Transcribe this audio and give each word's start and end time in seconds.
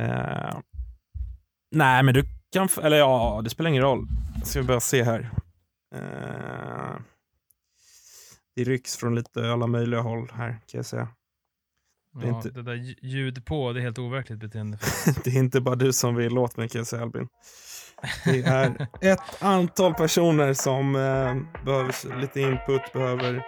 Eh, 0.00 0.58
nej, 1.70 2.02
men 2.02 2.14
du 2.14 2.24
kan... 2.52 2.68
Eller 2.82 2.96
ja, 2.96 3.40
det 3.44 3.50
spelar 3.50 3.70
ingen 3.70 3.82
roll. 3.82 4.06
Ska 4.44 4.60
vi 4.60 4.66
börja 4.66 4.80
se 4.80 5.02
här. 5.02 5.30
Eh, 5.94 6.96
det 8.56 8.64
rycks 8.64 8.96
från 8.96 9.14
lite 9.14 9.52
alla 9.52 9.66
möjliga 9.66 10.00
håll 10.00 10.30
här, 10.34 10.50
kan 10.50 10.78
jag 10.78 10.86
säga. 10.86 11.08
Det, 12.12 12.26
ja, 12.26 12.36
inte... 12.36 12.50
det 12.50 12.62
där 12.62 12.96
ljud 13.02 13.44
på, 13.44 13.72
det 13.72 13.80
är 13.80 13.82
helt 13.82 13.98
overkligt 13.98 14.38
beteende. 14.38 14.78
det 15.24 15.30
är 15.30 15.38
inte 15.38 15.60
bara 15.60 15.74
du 15.74 15.92
som 15.92 16.14
vill 16.14 16.38
åt 16.38 16.56
mig, 16.56 16.68
kan 16.68 16.78
jag 16.78 16.86
säga 16.86 17.02
Albin. 17.02 17.28
Det 18.24 18.42
är 18.42 18.88
ett 19.00 19.42
antal 19.42 19.94
personer 19.94 20.54
som 20.54 20.96
eh, 20.96 21.64
behöver 21.64 22.20
lite 22.20 22.40
input, 22.40 22.92
behöver 22.92 23.46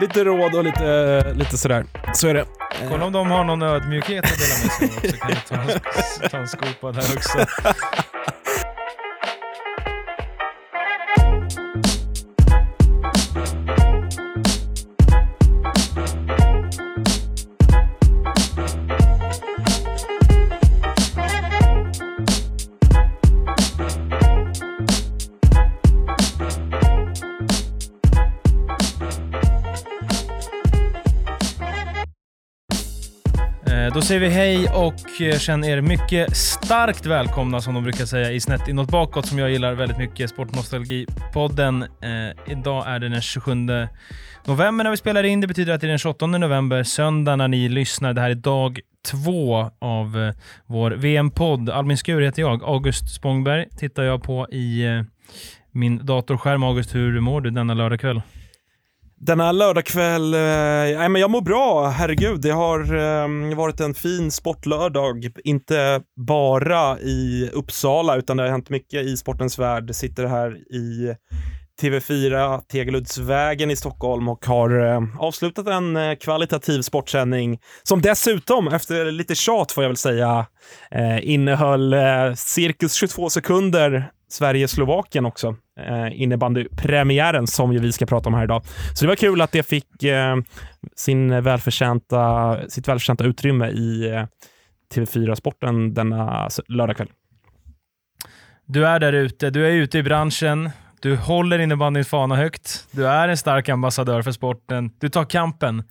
lite 0.00 0.24
råd 0.24 0.54
och 0.54 0.64
lite, 0.64 1.32
lite 1.34 1.58
sådär. 1.58 1.84
Så 2.14 2.28
är 2.28 2.34
det. 2.34 2.44
Kolla 2.90 3.04
om 3.04 3.12
de 3.12 3.30
har 3.30 3.44
någon 3.44 3.62
ödmjukhet 3.62 4.24
att 4.24 4.38
dela 4.38 4.54
med 4.62 4.72
sig 4.72 4.88
av 4.88 4.96
också. 4.96 5.16
Kan 5.50 5.66
jag 5.68 5.82
ta, 6.22 6.28
ta 6.28 6.38
en 6.38 6.48
skopa 6.48 6.92
där 6.92 7.16
också. 7.16 7.38
Då 33.96 34.02
säger 34.02 34.20
vi 34.20 34.28
hej 34.28 34.68
och 34.68 35.20
eh, 35.20 35.38
känner 35.38 35.68
er 35.68 35.80
mycket 35.80 36.36
starkt 36.36 37.06
välkomna, 37.06 37.60
som 37.60 37.74
de 37.74 37.82
brukar 37.82 38.04
säga, 38.04 38.32
i 38.32 38.40
Snett 38.40 38.68
inåt 38.68 38.90
bakåt, 38.90 39.26
som 39.26 39.38
jag 39.38 39.50
gillar 39.50 39.74
väldigt 39.74 39.98
mycket, 39.98 40.30
Sportnostalgipodden. 40.30 41.82
Eh, 41.82 42.52
idag 42.52 42.88
är 42.88 42.98
det 42.98 43.08
den 43.08 43.20
27 43.20 43.54
november 44.44 44.84
när 44.84 44.90
vi 44.90 44.96
spelar 44.96 45.24
in. 45.24 45.40
Det 45.40 45.46
betyder 45.46 45.74
att 45.74 45.80
det 45.80 45.86
är 45.86 45.88
den 45.88 45.98
28 45.98 46.26
november, 46.26 46.82
söndag, 46.82 47.36
när 47.36 47.48
ni 47.48 47.68
lyssnar. 47.68 48.12
Det 48.12 48.20
här 48.20 48.30
är 48.30 48.34
dag 48.34 48.80
två 49.10 49.70
av 49.78 50.18
eh, 50.18 50.34
vår 50.66 50.90
VM-podd. 50.90 51.70
Albin 51.70 51.98
Skur 51.98 52.20
heter 52.20 52.42
jag. 52.42 52.64
August 52.64 53.14
Spångberg 53.14 53.66
tittar 53.78 54.02
jag 54.02 54.22
på 54.22 54.48
i 54.50 54.84
eh, 54.84 55.02
min 55.72 56.06
datorskärm. 56.06 56.62
August, 56.62 56.94
hur 56.94 57.20
mår 57.20 57.40
du 57.40 57.50
denna 57.50 57.74
lördagkväll? 57.74 58.22
Denna 59.26 59.52
lördagkväll, 59.52 60.34
eh, 60.34 61.08
men 61.08 61.16
jag 61.16 61.30
mår 61.30 61.40
bra, 61.40 61.88
herregud. 61.88 62.40
Det 62.40 62.50
har 62.50 62.80
eh, 62.94 63.56
varit 63.56 63.80
en 63.80 63.94
fin 63.94 64.30
sportlördag. 64.30 65.28
Inte 65.44 66.02
bara 66.26 66.98
i 66.98 67.50
Uppsala, 67.52 68.16
utan 68.16 68.36
det 68.36 68.42
har 68.42 68.50
hänt 68.50 68.70
mycket 68.70 69.06
i 69.06 69.16
sportens 69.16 69.58
värld. 69.58 69.94
Sitter 69.94 70.26
här 70.26 70.56
i 70.74 71.14
TV4 71.82 72.60
Tegeluddsvägen 72.60 73.70
i 73.70 73.76
Stockholm 73.76 74.28
och 74.28 74.46
har 74.46 74.86
eh, 74.86 75.00
avslutat 75.18 75.66
en 75.66 75.96
eh, 75.96 76.14
kvalitativ 76.14 76.82
sportsändning 76.82 77.58
som 77.82 78.02
dessutom, 78.02 78.68
efter 78.68 79.10
lite 79.10 79.34
tjat 79.34 79.72
får 79.72 79.84
jag 79.84 79.88
väl 79.88 79.96
säga, 79.96 80.46
eh, 80.90 81.28
innehöll 81.30 81.92
eh, 81.92 82.34
cirkus 82.36 82.94
22 82.94 83.30
sekunder 83.30 84.10
Sverige-Slovakien 84.30 85.26
också. 85.26 85.56
Eh, 85.80 86.22
innebandypremiären 86.22 87.46
som 87.46 87.72
ju 87.72 87.78
vi 87.78 87.92
ska 87.92 88.06
prata 88.06 88.28
om 88.28 88.34
här 88.34 88.44
idag. 88.44 88.62
Så 88.94 89.04
det 89.04 89.08
var 89.08 89.16
kul 89.16 89.40
att 89.40 89.52
det 89.52 89.62
fick 89.62 90.02
eh, 90.02 90.36
sin 90.96 91.42
välförtjänta, 91.42 92.58
sitt 92.68 92.88
välförtjänta 92.88 93.24
utrymme 93.24 93.68
i 93.68 94.10
eh, 94.14 94.24
TV4-sporten 94.94 95.94
denna 95.94 96.48
lördagkväll. 96.68 97.08
Du 98.66 98.86
är 98.86 99.00
där 99.00 99.12
ute, 99.12 99.50
du 99.50 99.66
är 99.66 99.70
ute 99.70 99.98
i 99.98 100.02
branschen, 100.02 100.70
du 101.00 101.16
håller 101.16 101.58
innebandyns 101.58 102.08
fana 102.08 102.36
högt, 102.36 102.86
du 102.90 103.08
är 103.08 103.28
en 103.28 103.36
stark 103.36 103.68
ambassadör 103.68 104.22
för 104.22 104.32
sporten, 104.32 104.90
du 105.00 105.08
tar 105.08 105.24
kampen. 105.24 105.84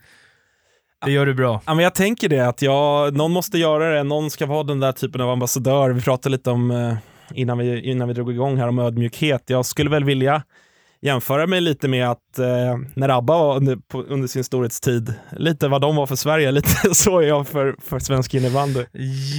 Det 1.06 1.12
gör 1.12 1.26
du 1.26 1.34
bra. 1.34 1.62
Ja, 1.66 1.74
men 1.74 1.84
jag 1.84 1.96
tänker 1.96 2.30
det, 2.30 2.48
att 2.48 2.62
jag, 2.62 3.18
någon 3.18 3.32
måste 3.32 3.58
göra 3.58 3.96
det, 3.96 4.04
någon 4.04 4.32
ska 4.32 4.46
vara 4.46 4.64
den 4.64 4.80
där 4.80 4.92
typen 4.92 5.22
av 5.22 5.30
ambassadör. 5.30 5.90
Vi 5.90 6.02
pratade 6.02 6.32
lite 6.32 6.50
om 6.52 6.72
eh, 6.72 6.98
innan 7.34 7.58
vi, 7.58 7.81
innan 7.81 8.08
vi 8.08 8.13
drog 8.13 8.31
igång 8.31 8.58
här 8.58 8.68
om 8.68 8.80
ödmjukhet. 8.80 9.44
Jag 9.46 9.66
skulle 9.66 9.90
väl 9.90 10.03
vilja 10.03 10.44
jämföra 11.06 11.47
mig 11.47 11.62
lite 11.62 11.88
med 11.88 12.09
att 12.09 12.40
eh, 12.40 12.78
när 12.94 13.09
ABBA 13.09 13.56
under, 13.56 13.75
på, 13.75 14.02
under, 14.02 14.28
sin 14.28 14.44
storhetstid, 14.44 15.13
lite 15.31 15.68
vad 15.68 15.81
de 15.81 15.96
var 15.96 16.06
för 16.06 16.16
Sverige, 16.16 16.52
lite 16.52 16.96
så 16.96 17.19
är 17.19 17.28
jag 17.28 17.47
för, 17.47 17.75
för 17.84 18.00
svensk 18.00 18.34
innebandy. 18.34 18.85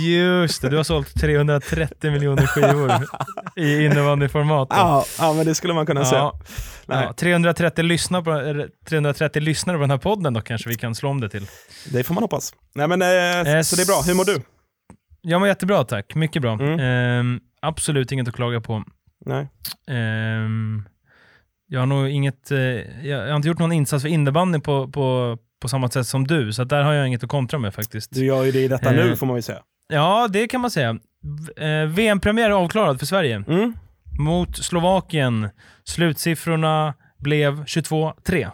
Just 0.04 0.62
det, 0.62 0.68
du 0.68 0.76
har 0.76 0.84
sålt 0.84 1.20
330 1.20 2.10
miljoner 2.10 2.46
skivor 2.46 2.92
i 3.56 3.84
innebandyformat. 3.84 4.68
Ja, 4.70 5.04
ja, 5.18 5.32
men 5.32 5.46
det 5.46 5.54
skulle 5.54 5.74
man 5.74 5.86
kunna 5.86 6.04
säga. 6.04 6.32
Ja, 6.86 7.14
330, 7.16 7.84
lyssnar 7.84 8.22
på, 8.22 8.68
330 8.88 9.42
lyssnare 9.42 9.76
på 9.76 9.80
den 9.80 9.90
här 9.90 9.98
podden 9.98 10.34
då 10.34 10.40
kanske 10.40 10.68
vi 10.68 10.74
kan 10.74 10.94
slå 10.94 11.10
om 11.10 11.20
det 11.20 11.28
till. 11.28 11.46
Det 11.92 12.04
får 12.04 12.14
man 12.14 12.22
hoppas. 12.22 12.54
Nej, 12.74 12.88
men, 12.88 13.02
eh, 13.02 13.62
så 13.62 13.76
det 13.76 13.82
är 13.82 13.86
bra. 13.86 14.02
Hur 14.06 14.14
mår 14.14 14.24
du? 14.24 14.42
Jag 15.20 15.40
mår 15.40 15.48
jättebra 15.48 15.84
tack, 15.84 16.14
mycket 16.14 16.42
bra. 16.42 16.52
Mm. 16.52 17.40
Absolut 17.66 18.12
inget 18.12 18.28
att 18.28 18.34
klaga 18.34 18.60
på. 18.60 18.84
Nej. 19.24 19.48
Eh, 19.88 20.48
jag 21.68 21.80
har 21.80 21.86
nog 21.86 22.08
inget, 22.08 22.50
eh, 22.50 22.58
jag 23.06 23.28
har 23.28 23.36
inte 23.36 23.48
gjort 23.48 23.58
någon 23.58 23.72
insats 23.72 24.02
för 24.02 24.08
innebandy 24.08 24.60
på, 24.60 24.88
på, 24.88 25.38
på 25.60 25.68
samma 25.68 25.88
sätt 25.88 26.06
som 26.06 26.26
du, 26.26 26.52
så 26.52 26.64
där 26.64 26.82
har 26.82 26.92
jag 26.92 27.06
inget 27.06 27.24
att 27.24 27.30
kontra 27.30 27.58
med 27.58 27.74
faktiskt. 27.74 28.14
Du 28.14 28.24
gör 28.24 28.44
ju 28.44 28.52
det 28.52 28.60
i 28.60 28.68
detta 28.68 28.92
nu 28.92 29.10
eh, 29.10 29.16
får 29.16 29.26
man 29.26 29.36
ju 29.36 29.42
säga. 29.42 29.58
Ja, 29.88 30.28
det 30.28 30.48
kan 30.48 30.60
man 30.60 30.70
säga. 30.70 30.98
Eh, 31.56 31.86
VM-premiär 31.86 32.50
avklarad 32.50 32.98
för 32.98 33.06
Sverige. 33.06 33.44
Mm. 33.48 33.76
Mot 34.18 34.56
Slovakien. 34.56 35.48
Slutsiffrorna 35.84 36.94
blev 37.18 37.64
22-3. 37.64 38.50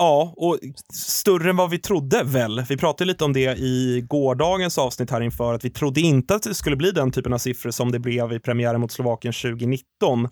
Ja, 0.00 0.34
och 0.36 0.58
större 0.92 1.50
än 1.50 1.56
vad 1.56 1.70
vi 1.70 1.78
trodde 1.78 2.22
väl. 2.24 2.64
Vi 2.68 2.76
pratade 2.76 3.08
lite 3.08 3.24
om 3.24 3.32
det 3.32 3.58
i 3.58 4.04
gårdagens 4.08 4.78
avsnitt 4.78 5.10
här 5.10 5.20
inför, 5.20 5.54
att 5.54 5.64
vi 5.64 5.70
trodde 5.70 6.00
inte 6.00 6.34
att 6.34 6.42
det 6.42 6.54
skulle 6.54 6.76
bli 6.76 6.90
den 6.90 7.10
typen 7.10 7.32
av 7.32 7.38
siffror 7.38 7.70
som 7.70 7.92
det 7.92 7.98
blev 7.98 8.32
i 8.32 8.40
premiären 8.40 8.80
mot 8.80 8.92
Slovakien 8.92 9.32
2019. 9.32 10.24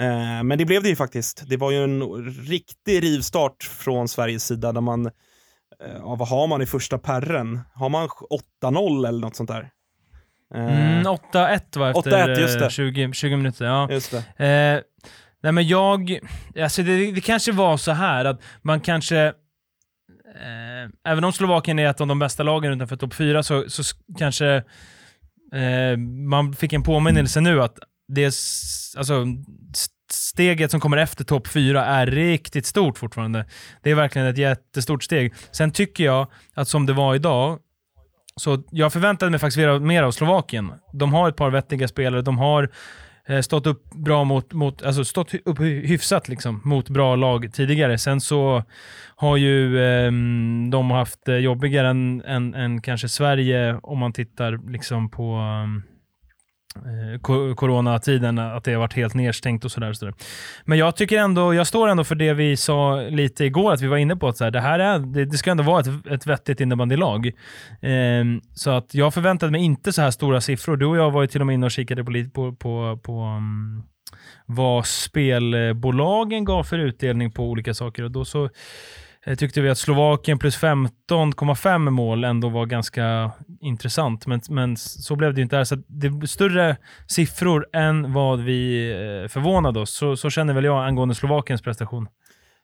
Eh, 0.00 0.42
men 0.42 0.58
det 0.58 0.64
blev 0.64 0.82
det 0.82 0.88
ju 0.88 0.96
faktiskt. 0.96 1.42
Det 1.46 1.56
var 1.56 1.70
ju 1.70 1.84
en 1.84 2.24
riktig 2.24 3.02
rivstart 3.02 3.62
från 3.62 4.08
Sveriges 4.08 4.44
sida 4.44 4.72
där 4.72 4.80
man, 4.80 5.06
eh, 5.06 5.12
ja, 5.98 6.14
vad 6.14 6.28
har 6.28 6.46
man 6.46 6.62
i 6.62 6.66
första 6.66 6.98
perren? 6.98 7.60
Har 7.74 7.88
man 7.88 8.08
8-0 8.62 9.08
eller 9.08 9.20
något 9.20 9.36
sånt 9.36 9.50
där? 9.50 9.70
Eh, 10.54 10.90
mm, 10.90 11.06
8-1 11.06 11.76
var 11.76 11.90
efter 12.44 12.70
20, 12.70 13.12
20 13.12 13.36
minuter. 13.36 13.64
Ja. 13.64 13.88
Just 13.90 14.14
det. 14.36 14.44
Eh, 14.46 15.08
nej 15.44 15.52
men 15.52 15.66
jag, 15.66 16.18
alltså 16.62 16.82
det, 16.82 17.12
det 17.12 17.20
kanske 17.20 17.52
var 17.52 17.76
så 17.76 17.92
här 17.92 18.24
att 18.24 18.42
man 18.62 18.80
kanske 18.80 19.18
eh, 20.34 20.90
även 21.08 21.24
om 21.24 21.32
Slovakien 21.32 21.78
är 21.78 21.90
ett 21.90 22.00
av 22.00 22.06
de 22.06 22.18
bästa 22.18 22.42
lagen 22.42 22.72
utanför 22.72 22.96
topp 22.96 23.14
4 23.14 23.42
så, 23.42 23.64
så 23.68 23.82
kanske 24.18 24.54
eh, 25.54 25.96
man 26.28 26.54
fick 26.54 26.72
en 26.72 26.82
påminnelse 26.82 27.40
nu 27.40 27.62
att 27.62 27.78
det, 28.08 28.24
alltså, 28.96 29.26
steget 30.12 30.70
som 30.70 30.80
kommer 30.80 30.96
efter 30.96 31.24
topp 31.24 31.48
4 31.48 31.84
är 31.84 32.06
riktigt 32.06 32.66
stort 32.66 32.98
fortfarande. 32.98 33.46
Det 33.82 33.90
är 33.90 33.94
verkligen 33.94 34.28
ett 34.28 34.38
jättestort 34.38 35.04
steg. 35.04 35.34
Sen 35.50 35.70
tycker 35.70 36.04
jag 36.04 36.26
att 36.54 36.68
som 36.68 36.86
det 36.86 36.92
var 36.92 37.14
idag, 37.14 37.58
så 38.36 38.62
jag 38.70 38.92
förväntade 38.92 39.30
mig 39.30 39.40
faktiskt 39.40 39.82
mer 39.82 40.02
av 40.02 40.12
Slovakien. 40.12 40.72
De 40.92 41.12
har 41.12 41.28
ett 41.28 41.36
par 41.36 41.50
vettiga 41.50 41.88
spelare, 41.88 42.22
de 42.22 42.38
har 42.38 42.70
Eh, 43.26 43.40
stått 43.40 43.66
upp 43.66 43.90
bra 43.90 44.24
mot, 44.24 44.52
mot 44.52 44.82
alltså 44.82 45.04
stått 45.04 45.34
upp 45.44 45.60
hyfsat 45.60 46.28
liksom, 46.28 46.60
mot 46.64 46.88
bra 46.88 47.16
lag 47.16 47.52
tidigare. 47.52 47.98
Sen 47.98 48.20
så 48.20 48.62
har 49.16 49.36
ju 49.36 49.78
eh, 49.84 50.12
de 50.70 50.90
haft 50.90 51.28
eh, 51.28 51.36
jobbigare 51.36 51.88
än, 51.88 52.22
än, 52.26 52.54
än, 52.54 52.80
kanske 52.80 53.08
Sverige 53.08 53.78
om 53.82 53.98
man 53.98 54.12
tittar 54.12 54.70
liksom 54.70 55.08
på 55.10 55.40
Eh, 55.64 55.93
Eh, 56.76 57.20
coronatiden, 57.54 58.38
att 58.38 58.64
det 58.64 58.72
har 58.72 58.80
varit 58.80 58.94
helt 58.94 59.14
nedstängt 59.14 59.64
och 59.64 59.72
sådär. 59.72 59.92
Så 59.92 60.12
Men 60.64 60.78
jag 60.78 60.96
tycker 60.96 61.18
ändå, 61.18 61.54
jag 61.54 61.66
står 61.66 61.88
ändå 61.88 62.04
för 62.04 62.14
det 62.14 62.34
vi 62.34 62.56
sa 62.56 63.00
lite 63.00 63.44
igår, 63.44 63.72
att 63.72 63.80
vi 63.80 63.86
var 63.86 63.96
inne 63.96 64.16
på 64.16 64.28
att 64.28 64.36
så 64.36 64.44
här, 64.44 64.50
det 64.50 64.60
här 64.60 64.78
är, 64.78 64.98
det, 64.98 65.24
det, 65.24 65.38
ska 65.38 65.50
ändå 65.50 65.62
vara 65.62 65.80
ett, 65.80 66.06
ett 66.06 66.26
vettigt 66.26 66.60
innebandylag. 66.60 67.32
Ehm, 67.80 68.40
så 68.54 68.70
att 68.70 68.94
jag 68.94 69.14
förväntade 69.14 69.52
mig 69.52 69.60
inte 69.62 69.92
så 69.92 70.02
här 70.02 70.10
stora 70.10 70.40
siffror. 70.40 70.76
Du 70.76 70.86
och 70.86 70.96
jag 70.96 71.10
var 71.10 71.22
ju 71.22 71.28
till 71.28 71.40
och 71.40 71.46
med 71.46 71.54
inne 71.54 71.66
och 71.66 71.72
kikade 71.72 72.04
på, 72.04 72.12
på, 72.34 72.52
på, 72.52 72.98
på 73.02 73.12
um, 73.12 73.82
vad 74.46 74.86
spelbolagen 74.86 76.44
gav 76.44 76.64
för 76.64 76.78
utdelning 76.78 77.30
på 77.30 77.44
olika 77.50 77.74
saker 77.74 78.02
och 78.02 78.10
då 78.10 78.24
så 78.24 78.50
Eh, 79.26 79.36
tyckte 79.36 79.60
vi 79.60 79.70
att 79.70 79.78
Slovakien 79.78 80.38
plus 80.38 80.58
15,5 80.58 81.90
mål 81.90 82.24
ändå 82.24 82.48
var 82.48 82.66
ganska 82.66 83.30
intressant, 83.60 84.26
men, 84.26 84.40
men 84.48 84.76
så 84.76 85.16
blev 85.16 85.34
det 85.34 85.42
inte 85.42 85.56
här. 85.56 85.64
Så 85.64 85.76
det 85.76 86.06
är 86.06 86.26
större 86.26 86.76
siffror 87.08 87.66
än 87.72 88.12
vad 88.12 88.40
vi 88.40 88.90
eh, 88.92 89.28
förvånade 89.28 89.80
oss. 89.80 89.96
Så, 89.96 90.16
så 90.16 90.30
känner 90.30 90.54
väl 90.54 90.64
jag 90.64 90.86
angående 90.86 91.14
Slovakiens 91.14 91.62
prestation. 91.62 92.08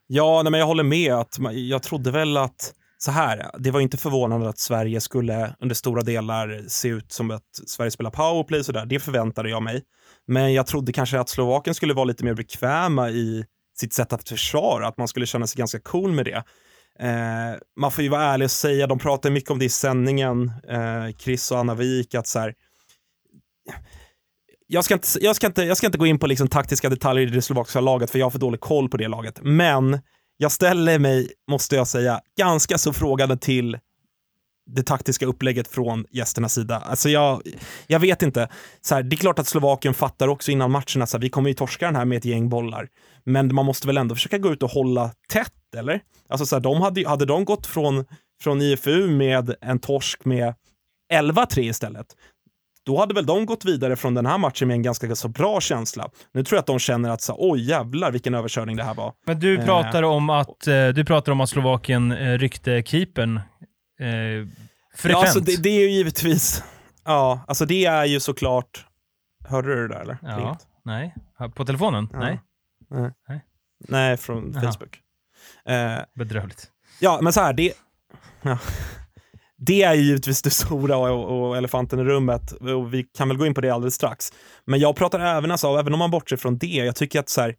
Ja, 0.07 0.41
nej, 0.43 0.51
men 0.51 0.61
jag 0.61 0.67
håller 0.67 0.85
med. 0.85 1.15
att 1.15 1.39
Jag 1.53 1.83
trodde 1.83 2.11
väl 2.11 2.37
att 2.37 2.73
så 2.99 3.11
här, 3.11 3.51
det 3.59 3.71
var 3.71 3.81
inte 3.81 3.97
förvånande 3.97 4.49
att 4.49 4.59
Sverige 4.59 5.01
skulle 5.01 5.55
under 5.61 5.75
stora 5.75 6.03
delar 6.03 6.65
se 6.69 6.89
ut 6.89 7.13
som 7.13 7.31
att 7.31 7.43
Sverige 7.67 7.91
spelar 7.91 8.11
powerplay 8.11 8.65
sådär. 8.65 8.87
Det 8.87 9.01
förväntade 9.01 9.51
jag 9.51 9.63
mig. 9.63 9.83
Men 10.27 10.53
jag 10.53 10.67
trodde 10.67 10.93
kanske 10.93 11.21
att 11.21 11.29
Slovakien 11.29 11.75
skulle 11.75 11.95
vara 11.95 12.05
lite 12.05 12.25
mer 12.25 12.35
bekväma 12.35 13.11
i 13.11 13.45
sitt 13.81 13.93
sätt 13.93 14.13
att 14.13 14.29
försvara, 14.29 14.89
att 14.89 14.99
man 14.99 15.09
skulle 15.09 15.27
känna 15.27 15.47
sig 15.47 15.59
ganska 15.59 15.81
cool 15.81 16.13
med 16.13 16.25
det. 16.25 16.45
Eh, 17.01 17.59
man 17.77 17.93
får 17.93 18.05
ju 18.05 18.11
vara 18.11 18.23
ärlig 18.23 18.45
och 18.45 18.51
säga, 18.51 18.87
de 18.87 18.99
pratar 18.99 19.31
mycket 19.31 19.51
om 19.51 19.59
det 19.59 19.65
i 19.65 19.69
sändningen, 19.69 20.53
eh, 20.69 21.17
Chris 21.19 21.51
och 21.51 21.59
Anna 21.59 21.75
Wik, 21.75 22.15
att 22.15 22.27
så 22.27 22.39
här, 22.39 22.55
jag 24.67 24.85
ska, 24.85 24.95
inte, 24.95 25.09
jag, 25.21 25.37
ska 25.37 25.47
inte, 25.47 25.63
jag 25.63 25.77
ska 25.77 25.87
inte 25.87 25.99
gå 25.99 26.07
in 26.07 26.19
på 26.19 26.27
liksom 26.27 26.49
taktiska 26.49 26.89
detaljer 26.89 27.27
i 27.27 27.31
det 27.31 27.43
slovakiska 27.43 27.81
laget, 27.81 28.11
för 28.11 28.19
jag 28.19 28.27
har 28.27 28.31
för 28.31 28.39
dålig 28.39 28.61
koll 28.61 28.89
på 28.89 28.97
det 28.97 29.09
laget. 29.09 29.41
Men 29.43 30.01
jag 30.37 30.53
ställer 30.53 30.99
mig, 30.99 31.31
måste 31.51 31.77
jag 31.77 31.89
säga, 31.89 32.21
ganska 32.39 32.79
så 32.79 32.93
frågande 32.93 33.37
till 33.37 33.79
det 34.75 34.83
taktiska 34.83 35.27
upplägget 35.27 35.69
från 35.69 36.05
gästernas 36.11 36.55
sida. 36.55 36.77
Alltså 36.77 37.09
jag, 37.09 37.43
jag 37.87 38.01
vet 38.01 38.23
inte. 38.23 38.49
Så 38.81 38.95
här, 38.95 39.03
det 39.03 39.15
är 39.15 39.19
klart 39.19 39.39
att 39.39 39.47
Slovakien 39.47 39.95
fattar 39.95 40.29
också 40.29 40.51
innan 40.51 40.71
matchen 40.71 41.03
att 41.03 41.15
vi 41.15 41.31
kommer 41.31 41.49
ju 41.49 41.55
torska 41.55 41.87
den 41.87 41.97
här 41.97 42.05
med 42.05 42.19
ett 42.19 42.25
gäng 42.25 42.49
bollar. 42.49 42.89
Men 43.25 43.55
man 43.55 43.67
måste 43.67 43.87
väl 43.87 43.97
ändå 43.97 44.15
försöka 44.15 44.39
gå 44.39 44.53
ut 44.53 44.63
och 44.63 44.71
hålla 44.71 45.11
tätt, 45.29 45.75
eller? 45.77 46.01
Alltså 46.29 46.47
så 46.47 46.57
här, 46.57 46.61
de 46.61 46.81
hade, 46.81 47.09
hade 47.09 47.25
de 47.25 47.45
gått 47.45 47.67
från, 47.67 48.05
från 48.43 48.63
IFU 48.63 49.11
med 49.11 49.55
en 49.61 49.79
torsk 49.79 50.25
med 50.25 50.55
11-3 51.13 51.61
istället, 51.61 52.07
då 52.87 52.99
hade 52.99 53.15
väl 53.15 53.27
de 53.27 53.47
gått 53.47 53.65
vidare 53.65 53.97
från 53.97 54.15
den 54.15 54.27
här 54.27 54.39
matchen 54.39 54.69
med 54.69 54.75
en 54.75 54.83
ganska 54.83 55.17
så 55.17 55.29
bra 55.29 55.61
känsla. 55.61 56.11
Nu 56.33 56.45
tror 56.45 56.57
jag 56.57 56.61
att 56.61 56.67
de 56.67 56.79
känner 56.79 57.11
att 57.11 57.23
så, 57.23 57.37
oj 57.39 57.69
jävlar 57.69 58.11
vilken 58.11 58.35
överkörning 58.35 58.77
det 58.77 58.85
här 58.85 58.95
var. 58.95 59.13
Men 59.27 59.41
du 59.41 59.59
eh. 59.59 59.65
pratar 59.65 60.03
om 60.03 60.31
att, 60.31 60.67
eh, 60.67 60.89
du 60.89 61.05
pratar 61.05 61.33
om 61.33 61.41
att 61.41 61.49
Slovakien 61.49 62.13
eh, 62.13 62.39
ryckte 62.39 62.83
keepern 62.87 63.41
eh, 64.01 64.47
frekvent. 64.95 65.21
Ja, 65.21 65.21
alltså 65.21 65.41
det, 65.41 65.63
det, 65.63 65.69
är 65.69 65.81
ju 65.81 65.91
givetvis, 65.91 66.65
ja, 67.05 67.45
alltså 67.49 67.67
det 67.67 67.85
är 67.85 68.05
ju 68.05 68.21
såklart, 68.21 68.87
hörde 69.49 69.75
du 69.75 69.89
det 69.89 69.95
där 69.95 70.01
eller? 70.01 70.19
Ja, 70.23 70.59
nej. 70.85 71.15
På 71.55 71.65
telefonen? 71.65 72.09
Ja. 72.13 72.19
Nej. 72.19 72.41
nej. 72.89 73.13
Nej. 73.29 73.45
Nej, 73.89 74.17
från 74.17 74.53
Facebook. 74.53 75.01
Eh, 75.67 75.99
Bedrövligt. 76.15 76.71
Ja, 77.01 77.19
men 77.23 77.33
så 77.33 77.41
här, 77.41 77.53
det... 77.53 77.73
Ja 78.43 78.59
det 79.63 79.83
är 79.83 79.95
ju 79.95 80.03
givetvis 80.03 80.43
det 80.43 80.51
stora 80.51 80.97
och, 80.97 81.49
och, 81.49 81.57
elefanten 81.57 81.99
i 81.99 82.05
rummet 82.05 82.53
och 82.53 82.95
vi 82.95 83.03
kan 83.03 83.29
väl 83.29 83.37
gå 83.37 83.47
in 83.47 83.55
på 83.55 83.61
det 83.61 83.71
alldeles 83.71 83.95
strax. 83.95 84.33
Men 84.65 84.81
jag 84.81 84.97
pratar 84.97 85.21
även, 85.21 85.51
alltså, 85.51 85.69
även 85.79 85.93
om 85.93 85.99
man 85.99 86.11
bortser 86.11 86.37
från 86.37 86.59
det, 86.59 86.67
jag 86.67 86.97
tycker 86.97 87.21
att 87.21 87.29
så 87.29 87.41
här, 87.41 87.55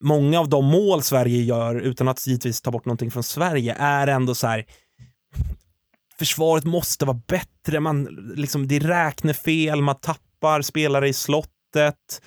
många 0.00 0.40
av 0.40 0.48
de 0.48 0.64
mål 0.64 1.02
Sverige 1.02 1.42
gör, 1.42 1.74
utan 1.74 2.08
att 2.08 2.26
givetvis 2.26 2.60
ta 2.62 2.70
bort 2.70 2.84
någonting 2.84 3.10
från 3.10 3.22
Sverige, 3.22 3.74
är 3.78 4.06
ändå 4.06 4.34
så 4.34 4.46
här, 4.46 4.64
försvaret 6.18 6.64
måste 6.64 7.04
vara 7.04 7.20
bättre, 7.26 7.80
man, 7.80 8.04
liksom, 8.36 8.68
det 8.68 8.78
räknar 8.78 9.32
fel, 9.32 9.82
man 9.82 10.00
tappar 10.00 10.62
spelare 10.62 11.08
i 11.08 11.12
slottet 11.12 12.22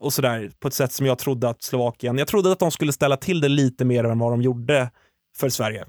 och 0.00 0.12
sådär 0.12 0.50
på 0.60 0.68
ett 0.68 0.74
sätt 0.74 0.92
som 0.92 1.06
jag 1.06 1.18
trodde 1.18 1.48
att 1.48 1.62
Slovakien, 1.62 2.18
jag 2.18 2.28
trodde 2.28 2.52
att 2.52 2.58
de 2.58 2.70
skulle 2.70 2.92
ställa 2.92 3.16
till 3.16 3.40
det 3.40 3.48
lite 3.48 3.84
mer 3.84 4.04
än 4.04 4.18
vad 4.18 4.32
de 4.32 4.42
gjorde 4.42 4.90
för 5.36 5.48
Sverige. 5.48 5.84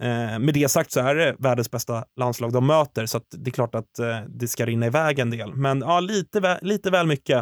Eh, 0.00 0.38
med 0.38 0.54
det 0.54 0.68
sagt 0.68 0.92
så 0.92 1.00
är 1.00 1.14
det 1.14 1.36
världens 1.38 1.70
bästa 1.70 2.04
landslag 2.16 2.52
de 2.52 2.66
möter, 2.66 3.06
så 3.06 3.20
det 3.30 3.50
är 3.50 3.52
klart 3.52 3.74
att 3.74 3.98
eh, 3.98 4.20
det 4.28 4.48
ska 4.48 4.66
rinna 4.66 4.86
iväg 4.86 5.18
en 5.18 5.30
del. 5.30 5.54
Men 5.54 5.80
ja, 5.80 6.00
lite, 6.00 6.40
vä 6.40 6.58
lite 6.62 6.90
väl 6.90 7.06
mycket. 7.06 7.36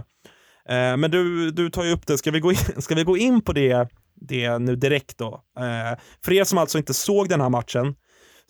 Eh, 0.69 0.97
men 0.97 1.11
du, 1.11 1.51
du 1.51 1.71
tar 1.71 1.85
ju 1.85 1.93
upp 1.93 2.07
det. 2.07 2.19
Ska 2.19 2.31
vi 2.31 2.41
gå 2.41 2.51
in, 2.51 2.59
ska 2.79 2.95
vi 2.95 3.05
gå 3.05 3.17
in 3.17 3.41
på 3.41 3.53
det, 3.53 3.89
det 4.15 4.59
nu 4.59 4.77
direkt 4.77 5.19
då? 5.19 5.43
Eh, 5.59 5.99
för 6.25 6.33
er 6.33 6.45
som 6.45 6.59
alltså 6.59 6.79
inte 6.79 6.95
såg 6.95 7.29
den 7.29 7.41
här 7.41 7.49
matchen 7.49 7.95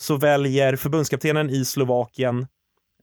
så 0.02 0.16
väljer 0.16 0.76
förbundskaptenen 0.76 1.50
i 1.50 1.64
Slovakien 1.64 2.46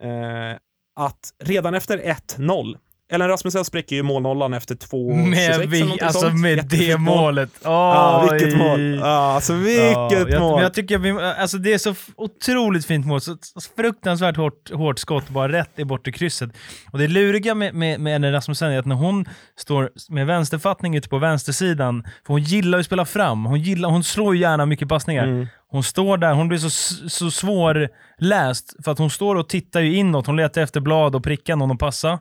eh, 0.02 0.58
att 0.96 1.34
redan 1.44 1.74
efter 1.76 1.98
1-0 1.98 2.78
Ellen 3.12 3.28
Rasmussen 3.28 3.66
spräcker 3.66 3.96
ju 3.96 4.04
målnollan 4.04 4.54
efter 4.54 4.76
2.26 4.76 5.30
Med, 5.30 5.70
vi, 5.70 5.98
alltså 6.02 6.20
sånt. 6.20 6.40
med 6.40 6.66
det 6.66 6.98
målet. 6.98 7.50
Oh, 7.66 7.72
ja, 7.72 8.30
vilket 8.32 8.58
mål. 8.58 9.04
Alltså 9.04 9.54
vilket 9.54 10.34
ja, 10.34 10.40
mål. 10.40 10.52
Jag, 10.52 10.64
jag 10.64 10.74
tycker 10.74 10.98
vi, 10.98 11.12
alltså 11.12 11.58
det 11.58 11.74
är 11.74 11.78
så 11.78 11.96
otroligt 12.16 12.86
fint 12.86 13.06
mål. 13.06 13.22
Så, 13.22 13.38
fruktansvärt 13.76 14.38
hårt, 14.38 14.72
hårt 14.72 15.00
skott 15.00 15.30
bara 15.30 15.52
rätt 15.52 15.80
i 15.80 15.86
bortre 15.86 16.12
krysset. 16.12 16.50
Och 16.92 17.00
det 17.00 17.08
luriga 17.08 17.56
med, 17.56 17.76
med, 17.76 18.00
med 18.00 18.16
Ellen 18.16 18.32
Rasmussen 18.32 18.72
är 18.72 18.80
att 18.80 18.86
när 18.86 18.96
hon 18.96 19.26
står 19.60 19.92
med 20.10 20.28
vänsterfattning 20.28 20.96
ute 20.96 21.10
på 21.10 21.18
vänstersidan, 21.18 22.04
för 22.04 22.34
hon 22.34 22.42
gillar 22.42 22.78
ju 22.78 22.80
att 22.80 22.86
spela 22.86 23.06
fram. 23.06 23.46
Hon, 23.46 23.60
gillar, 23.60 23.90
hon 23.90 24.04
slår 24.04 24.36
ju 24.36 24.42
gärna 24.42 24.66
mycket 24.66 24.90
passningar. 24.90 25.24
Mm. 25.24 25.48
Hon 25.72 25.84
står 25.84 26.18
där, 26.18 26.34
hon 26.34 26.48
blir 26.48 26.58
så, 26.58 26.70
så 27.10 27.32
svårläst 27.32 28.76
för 28.84 28.92
att 28.92 28.98
hon 28.98 29.10
står 29.10 29.36
och 29.36 29.50
tittar 29.50 29.80
ju 29.80 29.96
inåt. 29.96 30.28
Hon 30.28 30.36
letar 30.36 30.62
efter 30.62 30.80
blad 30.80 31.16
och 31.16 31.24
prickar 31.24 31.56
någon 31.56 31.72
att 31.72 31.80
passa. 31.80 32.20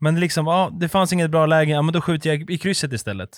Men 0.00 0.20
liksom, 0.20 0.46
ja, 0.46 0.70
det 0.80 0.88
fanns 0.88 1.12
inget 1.12 1.30
bra 1.30 1.46
läge, 1.46 1.72
ja 1.72 1.82
men 1.82 1.92
då 1.92 2.00
skjuter 2.00 2.30
jag 2.30 2.50
i 2.50 2.58
krysset 2.58 2.92
istället. 2.92 3.30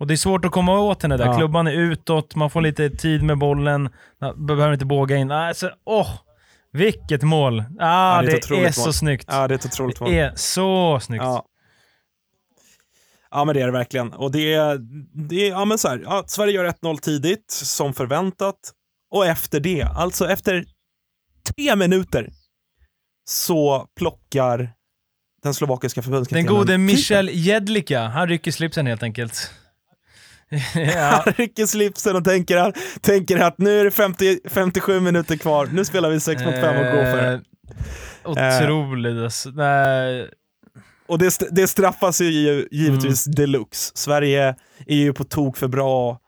Och 0.00 0.06
det 0.06 0.14
är 0.14 0.16
svårt 0.16 0.44
att 0.44 0.52
komma 0.52 0.78
åt 0.78 1.02
henne 1.02 1.16
där. 1.16 1.26
Ja. 1.26 1.38
Klubban 1.38 1.66
är 1.66 1.72
utåt, 1.72 2.34
man 2.34 2.50
får 2.50 2.60
lite 2.60 2.90
tid 2.90 3.22
med 3.22 3.38
bollen, 3.38 3.88
behöver 4.36 4.72
inte 4.72 4.86
båga 4.86 5.16
in. 5.16 5.30
Alltså, 5.30 5.70
åh! 5.84 6.10
Vilket 6.72 7.22
mål! 7.22 7.64
Ah, 7.80 8.16
ja, 8.16 8.22
det 8.22 8.32
är, 8.32 8.56
det 8.60 8.66
är 8.66 8.72
så 8.72 8.92
snyggt. 8.92 9.28
Ja, 9.30 9.48
det 9.48 9.54
är 9.54 9.58
ett 9.58 9.66
otroligt 9.66 10.00
mål. 10.00 10.10
Det 10.10 10.18
är 10.18 10.32
så 10.34 11.00
snyggt. 11.00 11.24
Ja. 11.24 11.44
Ja, 13.36 13.44
men 13.44 13.54
det 13.54 13.62
är 13.62 13.66
det 13.66 13.72
verkligen. 13.72 14.12
Och 14.12 14.32
det 14.32 14.54
är, 14.54 14.78
det 15.28 15.46
är 15.46 15.50
ja 15.50 15.64
men 15.64 15.78
så 15.78 15.88
här, 15.88 16.02
ja, 16.04 16.24
Sverige 16.26 16.52
gör 16.52 16.64
1-0 16.64 17.00
tidigt, 17.00 17.50
som 17.50 17.94
förväntat. 17.94 18.56
Och 19.10 19.26
efter 19.26 19.60
det, 19.60 19.82
alltså 19.82 20.30
efter 20.30 20.64
tre 21.54 21.76
minuter, 21.76 22.30
så 23.28 23.86
plockar 23.96 24.72
den 25.42 25.54
slovakiska 25.54 26.02
förbundskaptenen. 26.02 26.46
Den 26.46 26.54
gode 26.54 26.78
Michel 26.78 27.30
Jedlika, 27.32 28.02
han 28.02 28.28
rycker 28.28 28.50
slipsen 28.50 28.86
helt 28.86 29.02
enkelt. 29.02 29.50
ja. 30.74 31.22
Han 31.24 31.32
rycker 31.36 31.66
slipsen 31.66 32.16
och 32.16 32.24
tänker, 32.24 32.72
tänker 33.00 33.38
att 33.38 33.58
nu 33.58 33.80
är 33.80 33.84
det 33.84 33.90
50, 33.90 34.38
57 34.48 35.00
minuter 35.00 35.36
kvar, 35.36 35.66
nu 35.72 35.84
spelar 35.84 36.10
vi 36.10 36.20
6 36.20 36.44
mot 36.44 36.54
5 36.54 36.76
och 36.76 36.92
går 36.92 37.04
för 37.04 37.16
det. 37.16 37.32
Eh, 37.32 37.40
otroligt 38.24 39.16
alltså. 39.24 39.50
Nej. 39.50 40.30
Och 41.08 41.18
det, 41.18 41.38
det 41.50 41.66
straffas 41.66 42.20
ju 42.20 42.68
givetvis 42.70 43.26
mm. 43.26 43.34
deluxe. 43.34 43.92
Sverige 43.94 44.54
är 44.86 44.96
ju 44.96 45.12
på 45.12 45.24
tok 45.24 45.56
för 45.56 45.68
bra 45.68 46.18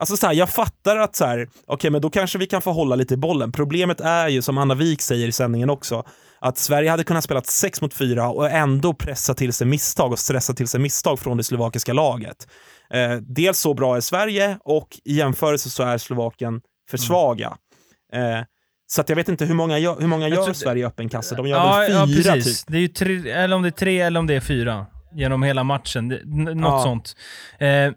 Alltså 0.00 0.16
så 0.16 0.26
här, 0.26 0.34
jag 0.34 0.50
fattar 0.50 0.96
att 0.96 1.16
så 1.16 1.24
här, 1.24 1.42
okej, 1.42 1.74
okay, 1.74 1.90
men 1.90 2.00
då 2.00 2.10
kanske 2.10 2.38
vi 2.38 2.46
kan 2.46 2.62
få 2.62 2.72
hålla 2.72 2.96
lite 2.96 3.14
i 3.14 3.16
bollen. 3.16 3.52
Problemet 3.52 4.00
är 4.00 4.28
ju, 4.28 4.42
som 4.42 4.58
Anna 4.58 4.74
Wik 4.74 5.02
säger 5.02 5.28
i 5.28 5.32
sändningen 5.32 5.70
också, 5.70 6.04
att 6.40 6.58
Sverige 6.58 6.90
hade 6.90 7.04
kunnat 7.04 7.24
spela 7.24 7.42
6 7.42 7.80
mot 7.80 7.94
4 7.94 8.28
och 8.28 8.50
ändå 8.50 8.94
pressa 8.94 9.34
till 9.34 9.52
sig 9.52 9.66
misstag 9.66 10.12
och 10.12 10.18
stressa 10.18 10.54
till 10.54 10.68
sig 10.68 10.80
misstag 10.80 11.18
från 11.18 11.36
det 11.36 11.44
slovakiska 11.44 11.92
laget. 11.92 12.48
Eh, 12.90 13.16
dels 13.16 13.58
så 13.58 13.74
bra 13.74 13.96
är 13.96 14.00
Sverige 14.00 14.58
och 14.64 14.88
i 15.04 15.14
jämförelse 15.14 15.70
så 15.70 15.82
är 15.82 15.98
Slovakien 15.98 16.60
för 16.90 16.98
mm. 16.98 17.06
svaga. 17.06 17.56
Mm. 18.12 18.38
Eh, 18.38 18.44
så 18.94 19.00
att 19.00 19.08
jag 19.08 19.16
vet 19.16 19.28
inte 19.28 19.44
hur 19.44 19.54
många 19.54 19.78
gör, 19.78 20.00
hur 20.00 20.06
många 20.06 20.28
gör 20.28 20.52
Sverige 20.52 20.82
i 20.82 20.84
öppen 20.86 21.08
kassa? 21.08 21.34
De 21.36 21.46
gör 21.46 21.56
ja, 21.56 21.78
väl 21.78 21.88
fyra 21.88 21.98
ja, 21.98 22.34
precis. 22.34 22.64
typ? 22.64 22.72
Det 22.72 22.78
är 22.78 22.80
ju 22.80 22.88
tre, 22.88 23.30
eller 23.30 23.56
om 23.56 23.62
det 23.62 23.68
är 23.68 23.70
tre 23.70 24.00
eller 24.00 24.20
om 24.20 24.26
det 24.26 24.34
är 24.34 24.40
fyra 24.40 24.86
genom 25.14 25.42
hela 25.42 25.64
matchen. 25.64 26.08
något 26.08 26.58
ja. 26.62 26.82
sånt. 26.82 27.16
Eh, 27.58 27.92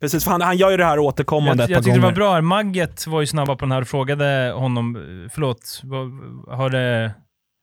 Precis, 0.00 0.24
för 0.24 0.30
han, 0.30 0.40
han 0.40 0.56
gör 0.56 0.70
ju 0.70 0.76
det 0.76 0.84
här 0.84 0.98
återkommande 0.98 1.62
jag, 1.62 1.68
gånger. 1.68 1.76
Jag 1.76 1.84
tyckte 1.84 1.98
det 1.98 2.04
var 2.06 2.12
bra. 2.12 2.40
Magget 2.40 3.06
var 3.06 3.20
ju 3.20 3.26
snabba 3.26 3.56
på 3.56 3.64
den 3.64 3.72
här 3.72 3.80
och 3.80 3.88
frågade 3.88 4.52
honom, 4.56 4.98
förlåt, 5.32 5.80
vad, 5.82 6.10
har 6.58 6.70
det 6.70 7.14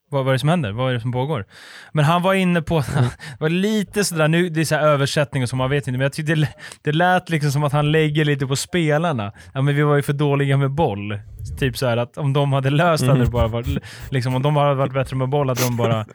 vad, 0.09 0.27
är 0.27 0.31
det 0.31 0.39
som 0.39 0.49
händer? 0.49 0.71
Vad 0.71 0.89
är 0.89 0.93
det 0.93 0.99
som 0.99 1.11
pågår? 1.11 1.45
Men 1.91 2.05
han 2.05 2.21
var 2.21 2.33
inne 2.33 2.61
på, 2.61 2.83
mm. 2.97 3.09
var 3.39 3.49
lite 3.49 4.03
sådär, 4.03 4.27
nu 4.27 4.49
det 4.49 4.61
är 4.61 4.65
så 4.65 4.75
översättning 4.75 5.43
och 5.43 5.49
så, 5.49 5.55
man 5.55 5.69
vet 5.69 5.87
inte, 5.87 5.97
men 5.97 6.01
jag 6.01 6.13
tyckte 6.13 6.35
det, 6.35 6.47
det 6.81 6.91
lät 6.91 7.29
liksom 7.29 7.51
som 7.51 7.63
att 7.63 7.73
han 7.73 7.91
lägger 7.91 8.25
lite 8.25 8.47
på 8.47 8.55
spelarna. 8.55 9.31
Ja 9.53 9.61
men 9.61 9.75
vi 9.75 9.81
var 9.81 9.95
ju 9.95 10.01
för 10.01 10.13
dåliga 10.13 10.57
med 10.57 10.71
boll. 10.71 11.19
Typ 11.59 11.77
så 11.77 11.85
att 11.85 12.17
om 12.17 12.33
de 12.33 12.53
hade 12.53 12.69
löst 12.69 13.01
det, 13.01 13.05
mm. 13.05 13.17
hade 13.17 13.25
det 13.25 13.31
bara 13.31 13.47
varit, 13.47 13.83
liksom, 14.09 14.35
om 14.35 14.41
de 14.41 14.55
hade 14.55 14.75
varit 14.75 14.93
bättre 14.93 15.15
med 15.15 15.29
boll 15.29 15.49
hade 15.49 15.63
de 15.63 15.77
bara 15.77 16.05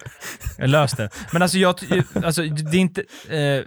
löst 0.59 0.97
det. 0.97 1.11
Men 1.33 1.43
alltså, 1.43 1.59
jag, 1.59 1.75
alltså 2.25 2.43
det 2.43 2.77
är 2.77 2.81
inte... 2.81 3.01
Eh, 3.29 3.65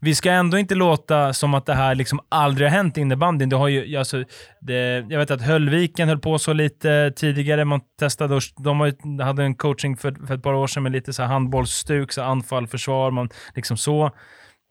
vi 0.00 0.14
ska 0.14 0.30
ändå 0.30 0.58
inte 0.58 0.74
låta 0.74 1.32
som 1.32 1.54
att 1.54 1.66
det 1.66 1.74
här 1.74 1.94
liksom 1.94 2.20
aldrig 2.28 2.68
har 2.68 2.76
hänt 2.76 2.98
i 2.98 3.00
innebandyn. 3.00 3.48
Det 3.48 3.56
har 3.56 3.68
ju, 3.68 3.96
alltså, 3.96 4.24
det, 4.60 5.06
jag 5.08 5.18
vet 5.18 5.30
att 5.30 5.42
Höllviken 5.42 6.08
höll 6.08 6.18
på 6.18 6.38
så 6.38 6.52
lite 6.52 7.12
tidigare. 7.16 7.64
Man 7.64 7.80
testade 7.98 8.34
och, 8.34 8.42
de 8.56 8.92
hade 9.20 9.42
en 9.42 9.54
coaching 9.54 9.96
för, 9.96 10.26
för 10.26 10.34
ett 10.34 10.42
par 10.42 10.54
år 10.54 10.66
sedan 10.66 10.82
med 10.82 10.92
lite 10.92 11.12
så 11.12 11.22
här 11.22 11.28
handbollsstuk, 11.28 12.12
så 12.12 12.22
anfall, 12.22 12.66
försvar, 12.66 13.10
man, 13.10 13.28
liksom 13.54 13.76
så. 13.76 14.04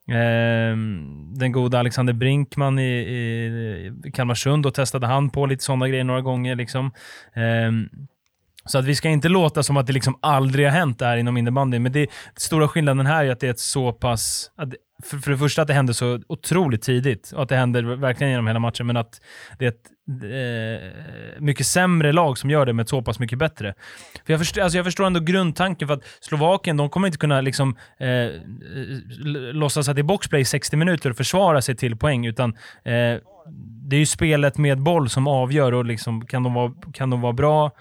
Eh, 0.07 0.75
den 1.35 1.51
goda 1.51 1.79
Alexander 1.79 2.13
Brinkman 2.13 2.79
i, 2.79 2.91
i 4.05 4.11
Kalmarsund, 4.13 4.63
då 4.63 4.71
testade 4.71 5.07
han 5.07 5.29
på 5.29 5.45
lite 5.45 5.63
sådana 5.63 5.87
grejer 5.87 6.03
några 6.03 6.21
gånger. 6.21 6.55
Liksom. 6.55 6.91
Eh, 7.33 7.71
så 8.65 8.77
att 8.77 8.85
vi 8.85 8.95
ska 8.95 9.09
inte 9.09 9.29
låta 9.29 9.63
som 9.63 9.77
att 9.77 9.87
det 9.87 9.93
liksom 9.93 10.19
aldrig 10.21 10.65
har 10.65 10.71
hänt 10.71 10.99
det 10.99 11.05
här 11.05 11.17
inom 11.17 11.37
innebandyn, 11.37 11.83
men 11.83 11.91
det, 11.91 12.07
stora 12.35 12.67
skillnaden 12.67 13.05
här 13.05 13.25
är 13.25 13.31
att 13.31 13.39
det 13.39 13.47
är 13.47 13.51
ett 13.51 13.59
så 13.59 13.93
pass... 13.93 14.51
Att, 14.55 14.69
för, 15.03 15.17
för 15.17 15.31
det 15.31 15.37
första 15.37 15.61
att 15.61 15.67
det 15.67 15.73
händer 15.73 15.93
så 15.93 16.19
otroligt 16.27 16.81
tidigt 16.81 17.31
och 17.35 17.43
att 17.43 17.49
det 17.49 17.55
händer 17.55 17.83
verkligen 17.83 18.31
genom 18.31 18.47
hela 18.47 18.59
matchen, 18.59 18.87
men 18.87 18.97
att 18.97 19.21
det 19.59 19.65
är 19.65 19.69
ett 19.69 19.85
eh, 20.23 21.41
mycket 21.41 21.67
sämre 21.67 22.11
lag 22.11 22.37
som 22.37 22.49
gör 22.49 22.65
det 22.65 22.73
med 22.73 22.89
så 22.89 23.01
pass 23.01 23.19
mycket 23.19 23.37
bättre. 23.37 23.73
För 24.25 24.33
jag, 24.33 24.39
förstår, 24.39 24.61
alltså 24.61 24.77
jag 24.77 24.85
förstår 24.85 25.05
ändå 25.05 25.19
grundtanken, 25.19 25.87
för 25.87 25.95
att 25.95 26.03
Slovakien 26.21 26.77
de 26.77 26.89
kommer 26.89 27.07
inte 27.07 27.17
kunna 27.17 27.41
liksom, 27.41 27.75
eh, 27.99 28.29
låtsas 29.53 29.89
att 29.89 29.95
det 29.95 30.01
är 30.01 30.03
boxplay 30.03 30.41
i 30.41 30.45
60 30.45 30.75
minuter 30.75 31.09
och 31.09 31.17
försvara 31.17 31.61
sig 31.61 31.75
till 31.75 31.97
poäng, 31.97 32.25
utan 32.25 32.49
eh, 32.83 33.17
det 33.83 33.95
är 33.95 33.99
ju 33.99 34.05
spelet 34.05 34.57
med 34.57 34.79
boll 34.79 35.09
som 35.09 35.27
avgör 35.27 35.71
och 35.71 35.85
liksom, 35.85 36.25
kan, 36.25 36.43
de 36.43 36.53
vara, 36.53 36.73
kan 36.93 37.09
de 37.09 37.21
vara 37.21 37.33
bra 37.33 37.71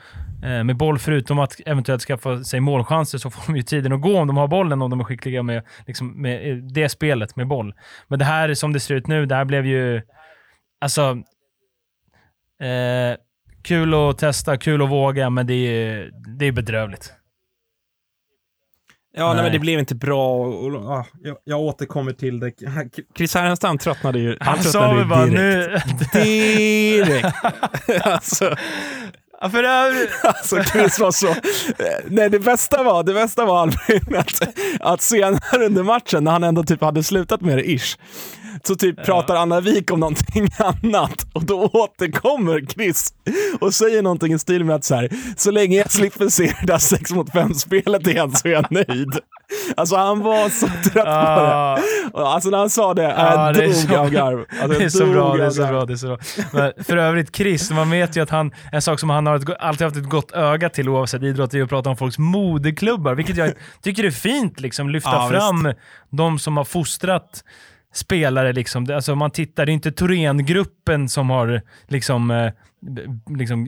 med 0.41 0.77
boll, 0.77 0.99
förutom 0.99 1.39
att 1.39 1.61
eventuellt 1.67 2.03
skaffa 2.03 2.45
sig 2.45 2.61
målchanser, 2.61 3.19
så 3.19 3.31
får 3.31 3.53
de 3.53 3.57
ju 3.57 3.63
tiden 3.63 3.93
att 3.93 4.01
gå 4.01 4.19
om 4.19 4.27
de 4.27 4.37
har 4.37 4.49
bollen, 4.49 4.83
om 4.83 4.91
de 4.91 5.01
är 5.01 5.05
skickliga 5.05 5.43
med, 5.43 5.63
liksom, 5.87 6.23
med 6.23 6.63
det 6.75 6.89
spelet 6.89 7.37
med 7.37 7.49
boll. 7.49 7.75
Men 8.09 8.19
det 8.19 8.25
här, 8.25 8.55
som 8.55 8.73
det 8.73 8.81
ser 8.81 8.95
ut 8.95 9.07
nu, 9.07 9.27
det 9.27 9.35
här 9.35 9.45
blev 9.45 9.67
ju... 9.67 10.03
Alltså... 10.81 11.23
Eh, 12.63 13.17
kul 13.63 13.95
att 13.95 14.19
testa, 14.19 14.57
kul 14.57 14.83
att 14.83 14.91
våga, 14.91 15.31
men 15.31 15.47
det 15.47 15.55
är, 15.55 16.11
det 16.39 16.47
är 16.47 16.53
bedrövligt. 16.53 17.13
Ja, 19.13 19.27
nej. 19.27 19.35
nej. 19.35 19.43
men 19.43 19.53
det 19.53 19.59
blev 19.59 19.79
inte 19.79 19.95
bra. 19.95 20.37
Och, 20.37 20.65
och, 20.65 20.75
och, 20.75 21.07
jag, 21.23 21.37
jag 21.45 21.61
återkommer 21.61 22.13
till 22.13 22.41
det. 22.41 22.53
Chris 23.17 23.35
Härenstam 23.35 23.79
tröttnade 23.79 24.19
ju. 24.19 24.37
Han, 24.41 24.55
han 24.55 24.65
sa 24.65 24.99
ju 24.99 25.05
bara 25.05 25.27
nu... 25.27 25.79
direkt. 26.13 27.37
alltså, 28.03 28.57
för 29.49 29.65
övrigt... 29.65 30.11
Alltså 30.25 30.63
Chris 30.63 30.99
var 30.99 31.11
så... 31.11 31.35
Nej, 32.07 32.31
det 32.31 32.39
bästa 32.39 32.83
var, 32.83 33.03
det 33.03 33.15
bästa 33.15 33.45
var 33.45 33.61
Albin, 33.63 34.17
att, 34.17 34.43
att 34.81 35.03
senare 35.03 35.67
under 35.67 35.83
matchen, 35.83 36.25
när 36.25 36.31
han 36.33 36.45
ändå 36.45 36.65
typ 36.65 36.81
hade 36.81 37.03
slutat 37.03 37.41
med 37.41 37.59
det, 37.59 37.71
ish, 37.71 37.97
så 38.63 38.77
typ 38.77 38.95
ja. 38.99 39.05
pratar 39.05 39.37
Anna 39.37 39.61
Wik 39.61 39.91
om 39.91 40.01
någonting 40.01 40.49
annat 40.59 41.27
och 41.33 41.45
då 41.45 41.71
återkommer 41.73 42.67
Chris 42.67 43.15
och 43.61 43.75
säger 43.75 44.03
någonting 44.03 44.33
i 44.33 44.39
stil 44.39 44.65
med 44.65 44.77
att 44.77 44.85
så 44.85 44.95
här, 44.95 45.09
så 45.37 45.51
länge 45.51 45.79
jag 45.79 45.93
slipper 45.93 46.29
se 46.29 46.55
det 46.61 46.67
där 46.67 46.79
6 46.79 47.11
mot 47.11 47.33
5 47.33 47.55
spelet 47.55 48.07
igen 48.07 48.33
så 48.33 48.49
är 48.49 48.53
jag 48.53 48.67
nöjd. 48.71 49.21
Alltså 49.77 49.97
han 49.97 50.21
var 50.21 50.49
så 50.49 50.67
trött 50.67 50.93
på 50.95 51.01
det. 51.01 51.05
Ah. 51.07 51.79
Alltså 52.15 52.51
när 52.51 52.59
han 52.59 52.71
sa 52.71 52.95
det, 52.95 53.15
ah, 53.17 53.47
jag 53.47 53.55
dog 53.55 53.75
så, 53.75 53.97
av 53.97 54.11
garv. 54.11 54.45
Alltså, 54.63 54.67
det 54.79 54.85
är 54.85 54.89
så 54.89 55.07
bra, 55.07 55.37
det 55.37 55.45
är 55.45 55.51
så 55.51 55.67
bra, 55.67 55.85
det 55.85 55.93
är 55.93 55.97
så 55.97 56.07
bra. 56.07 56.19
Men 56.53 56.85
för 56.85 56.97
övrigt, 56.97 57.37
Chris, 57.37 57.71
man 57.71 57.91
vet 57.91 58.17
ju 58.17 58.23
att 58.23 58.31
han, 58.31 58.53
en 58.73 58.83
sak 58.83 59.01
som 59.01 59.11
han 59.11 59.27
har 59.27 59.37
ett, 59.37 59.61
alltid 59.61 59.85
haft 59.85 59.97
ett 59.97 60.09
gott 60.09 60.33
öga 60.33 60.69
till 60.69 60.89
oavsett 60.89 61.23
idrott 61.23 61.55
är 61.55 61.63
att 61.63 61.69
prata 61.69 61.91
om 61.91 61.97
folks 61.97 62.19
moderklubbar, 62.19 63.15
vilket 63.15 63.37
jag 63.37 63.53
tycker 63.83 64.05
är 64.05 64.11
fint, 64.11 64.61
liksom 64.61 64.91
lyfta 64.91 65.19
ah, 65.19 65.29
fram 65.29 65.65
visst. 65.65 65.79
de 66.11 66.39
som 66.39 66.57
har 66.57 66.65
fostrat 66.65 67.45
spelare. 67.95 68.53
Liksom. 68.53 68.87
Alltså 68.95 69.15
man 69.15 69.31
tittar, 69.31 69.67
det 69.67 69.73
är 69.73 69.75
inte 69.75 69.93
Thorengruppen 69.93 71.09
som 71.09 71.31
har 71.31 71.63
liksom, 71.89 72.31
eh, 72.31 72.53
liksom 73.39 73.67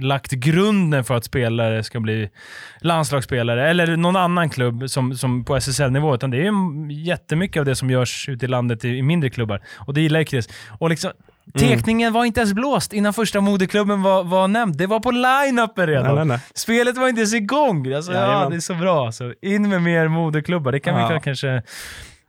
lagt 0.00 0.30
grunden 0.30 1.04
för 1.04 1.14
att 1.14 1.24
spelare 1.24 1.82
ska 1.82 2.00
bli 2.00 2.30
landslagsspelare, 2.80 3.70
eller 3.70 3.96
någon 3.96 4.16
annan 4.16 4.50
klubb 4.50 4.90
som, 4.90 5.16
som 5.16 5.44
på 5.44 5.56
SSL-nivå, 5.56 6.14
utan 6.14 6.30
det 6.30 6.46
är 6.46 6.52
jättemycket 6.90 7.60
av 7.60 7.66
det 7.66 7.76
som 7.76 7.90
görs 7.90 8.28
ute 8.28 8.44
i 8.46 8.48
landet 8.48 8.84
i, 8.84 8.88
i 8.88 9.02
mindre 9.02 9.30
klubbar. 9.30 9.62
Och 9.76 9.94
det 9.94 10.00
gillar 10.00 10.20
jag 10.20 10.28
Chris. 10.28 10.48
Och 10.78 10.90
liksom, 10.90 11.10
Mm. 11.54 11.68
Tekningen 11.68 12.12
var 12.12 12.24
inte 12.24 12.40
ens 12.40 12.52
blåst 12.52 12.92
innan 12.92 13.14
första 13.14 13.40
moderklubben 13.40 14.02
var, 14.02 14.24
var 14.24 14.48
nämnd. 14.48 14.76
Det 14.76 14.86
var 14.86 15.00
på 15.00 15.10
line-upen 15.10 15.86
redan. 15.86 16.04
Nej, 16.04 16.14
nej, 16.14 16.26
nej. 16.26 16.38
Spelet 16.54 16.96
var 16.96 17.08
inte 17.08 17.20
ens 17.20 17.34
igång. 17.34 17.92
Alltså, 17.92 18.12
ja, 18.12 18.48
det 18.50 18.56
är 18.56 18.60
så 18.60 18.74
bra. 18.74 19.12
Så 19.12 19.32
in 19.42 19.68
med 19.68 19.82
mer 19.82 20.08
moderklubbar. 20.08 20.72
Det 20.72 20.80
kan 20.80 21.00
ja. 21.00 21.08
vi 21.14 21.20
kanske 21.20 21.62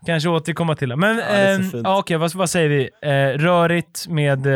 Kanske 0.05 0.29
återkomma 0.29 0.75
till 0.75 0.89
det. 0.89 0.95
Men 0.95 1.17
ja, 1.17 1.23
eh, 1.23 1.59
ja, 1.83 1.97
okej, 1.99 2.17
vad, 2.17 2.33
vad, 2.33 2.49
säger 2.49 2.69
vi? 2.69 2.89
Eh, 3.01 3.39
rörigt 3.39 4.07
med 4.07 4.47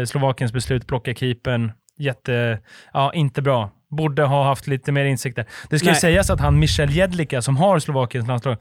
eh, 0.00 0.04
Slovakiens 0.04 0.52
beslut, 0.52 0.86
plocka 0.86 1.14
keepern. 1.14 1.72
Jätte... 1.98 2.58
Ja, 2.92 3.12
inte 3.14 3.42
bra. 3.42 3.70
Borde 3.90 4.22
ha 4.22 4.44
haft 4.44 4.66
lite 4.66 4.92
mer 4.92 5.04
insikter. 5.04 5.46
Det 5.70 5.78
ska 5.78 5.86
Nej. 5.86 5.94
ju 5.94 6.00
sägas 6.00 6.30
att 6.30 6.40
han 6.40 6.58
Michel 6.58 6.90
Jedlika, 6.90 7.42
som 7.42 7.56
har 7.56 7.78
Slovakiens 7.78 8.28
landslag, 8.28 8.56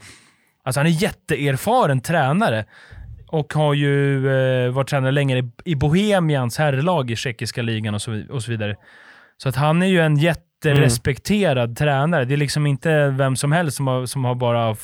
alltså 0.64 0.80
han 0.80 0.88
är 0.88 0.92
jätteerfaren 1.04 2.02
tränare 2.02 2.66
och 3.28 3.54
har 3.54 3.74
ju 3.74 4.28
eh, 4.28 4.72
varit 4.72 4.88
tränare 4.88 5.12
länge 5.12 5.38
i, 5.38 5.52
i 5.66 5.76
Bohemians 5.76 6.58
herrlag 6.58 7.12
i 7.12 7.16
tjeckiska 7.16 7.62
ligan 7.62 7.94
och 7.96 8.02
så, 8.02 8.24
och 8.30 8.44
så 8.44 8.52
vidare. 8.52 8.76
Så 9.42 9.50
att 9.50 9.56
han 9.56 9.82
är 9.82 9.88
ju 9.88 10.00
en 10.00 10.18
jätterespekterad 10.18 11.70
mm. 11.70 11.76
tränare. 11.76 12.26
Det 12.26 12.34
är 12.34 12.38
liksom 12.38 12.68
inte 12.68 13.08
vem 13.08 13.36
som 13.36 13.52
helst 13.52 13.78
som 13.78 13.88
har, 13.88 14.06
som 14.06 14.26
har 14.26 14.36
bara 14.36 14.76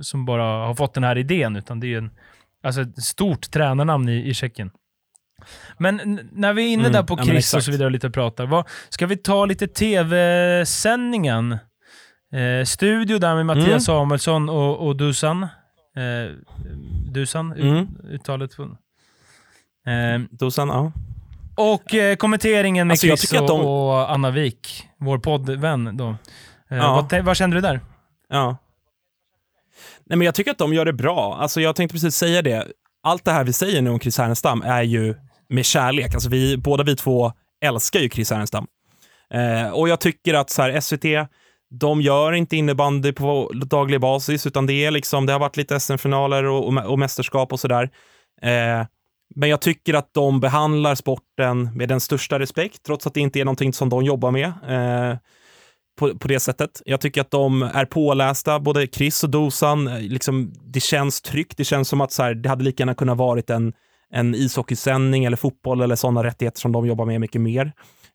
som 0.00 0.24
bara 0.24 0.66
har 0.66 0.74
fått 0.74 0.94
den 0.94 1.04
här 1.04 1.18
idén, 1.18 1.56
utan 1.56 1.80
det 1.80 1.94
är 1.94 1.98
en, 1.98 2.10
alltså 2.62 2.80
ett 2.80 3.02
stort 3.02 3.50
tränarnamn 3.50 4.08
i, 4.08 4.28
i 4.28 4.34
Tjeckien. 4.34 4.70
Men 5.78 6.20
när 6.32 6.52
vi 6.52 6.62
är 6.62 6.72
inne 6.72 6.82
mm, 6.82 6.92
där 6.92 7.02
på 7.02 7.16
Chris 7.16 7.52
ja, 7.52 7.56
och 7.56 7.62
så 7.64 7.70
vidare 7.70 7.86
och 7.86 7.92
lite 7.92 8.10
pratar, 8.10 8.46
vad, 8.46 8.68
ska 8.88 9.06
vi 9.06 9.16
ta 9.16 9.44
lite 9.44 9.66
tv-sändningen? 9.66 11.52
Eh, 12.32 12.64
studio 12.64 13.18
där 13.18 13.34
med 13.34 13.46
Mattias 13.46 13.66
mm. 13.66 13.80
Samuelsson 13.80 14.48
och, 14.48 14.86
och 14.86 14.96
Dusan. 14.96 15.42
Eh, 15.42 16.32
Dusan, 17.12 17.52
mm. 17.52 17.88
uttalet. 18.10 18.58
Eh, 18.58 20.20
Dusan, 20.30 20.68
ja. 20.68 20.92
Och 21.56 21.94
eh, 21.94 22.16
kommenteringen 22.16 22.86
med 22.86 22.92
alltså, 22.92 23.06
Chris 23.06 23.32
och, 23.32 23.46
de... 23.46 23.60
och, 23.60 24.10
Anna 24.10 24.30
Wik, 24.30 24.88
vår 24.98 25.18
poddvän. 25.18 25.96
Då. 25.96 26.08
Eh, 26.70 26.76
ja. 26.76 27.08
vad, 27.10 27.24
vad 27.24 27.36
kände 27.36 27.56
du 27.56 27.60
där? 27.60 27.80
Ja. 28.28 28.56
Nej, 30.06 30.18
men 30.18 30.24
jag 30.24 30.34
tycker 30.34 30.50
att 30.50 30.58
de 30.58 30.74
gör 30.74 30.84
det 30.84 30.92
bra. 30.92 31.36
Alltså, 31.40 31.60
jag 31.60 31.76
tänkte 31.76 31.94
precis 31.94 32.16
säga 32.16 32.42
det. 32.42 32.66
Allt 33.02 33.24
det 33.24 33.32
här 33.32 33.44
vi 33.44 33.52
säger 33.52 33.82
nu 33.82 33.90
om 33.90 34.00
Chris 34.00 34.18
Härenstam 34.18 34.62
är 34.62 34.82
ju 34.82 35.14
med 35.48 35.64
kärlek. 35.64 36.14
Alltså, 36.14 36.28
vi, 36.28 36.56
båda 36.56 36.84
vi 36.84 36.96
två 36.96 37.32
älskar 37.64 38.00
ju 38.00 38.10
Chris 38.10 38.30
Härenstam. 38.30 38.66
Eh, 39.34 39.70
och 39.70 39.88
jag 39.88 40.00
tycker 40.00 40.34
att 40.34 40.50
så 40.50 40.62
här, 40.62 40.80
SVT, 40.80 41.28
de 41.70 42.00
gör 42.00 42.32
inte 42.32 42.56
innebandy 42.56 43.12
på 43.12 43.50
daglig 43.54 44.00
basis, 44.00 44.46
utan 44.46 44.66
det 44.66 44.72
är 44.72 44.90
liksom, 44.90 45.26
det 45.26 45.32
har 45.32 45.40
varit 45.40 45.56
lite 45.56 45.80
SM-finaler 45.80 46.44
och, 46.44 46.90
och, 46.90 46.98
mästerskap 46.98 47.52
och 47.52 47.60
sådär. 47.60 47.90
Eh, 48.42 48.86
men 49.34 49.48
jag 49.48 49.60
tycker 49.60 49.94
att 49.94 50.14
de 50.14 50.40
behandlar 50.40 50.94
sporten 50.94 51.76
med 51.76 51.88
den 51.88 52.00
största 52.00 52.38
respekt, 52.38 52.82
trots 52.86 53.06
att 53.06 53.14
det 53.14 53.20
inte 53.20 53.40
är 53.40 53.44
någonting 53.44 53.72
som 53.72 53.88
de 53.88 54.04
jobbar 54.04 54.30
med. 54.30 54.46
Eh, 54.68 55.16
på, 55.98 56.18
på 56.18 56.28
det 56.28 56.40
sättet. 56.40 56.82
Jag 56.84 57.00
tycker 57.00 57.20
att 57.20 57.30
de 57.30 57.62
är 57.62 57.84
pålästa, 57.84 58.60
både 58.60 58.86
Chris 58.86 59.24
och 59.24 59.30
Dosan. 59.30 59.84
Liksom, 60.00 60.52
det 60.64 60.80
känns 60.80 61.22
tryggt. 61.22 61.56
Det 61.56 61.64
känns 61.64 61.88
som 61.88 62.00
att 62.00 62.12
så 62.12 62.22
här, 62.22 62.34
det 62.34 62.48
hade 62.48 62.64
lika 62.64 62.82
gärna 62.82 62.94
kunnat 62.94 63.18
varit 63.18 63.50
en, 63.50 63.72
en 64.10 64.34
ishockeysändning 64.34 65.24
eller 65.24 65.36
fotboll 65.36 65.80
eller 65.80 65.96
sådana 65.96 66.24
rättigheter 66.24 66.60
som 66.60 66.72
de 66.72 66.86
jobbar 66.86 67.04
med 67.04 67.20
mycket 67.20 67.40
mer. 67.40 67.72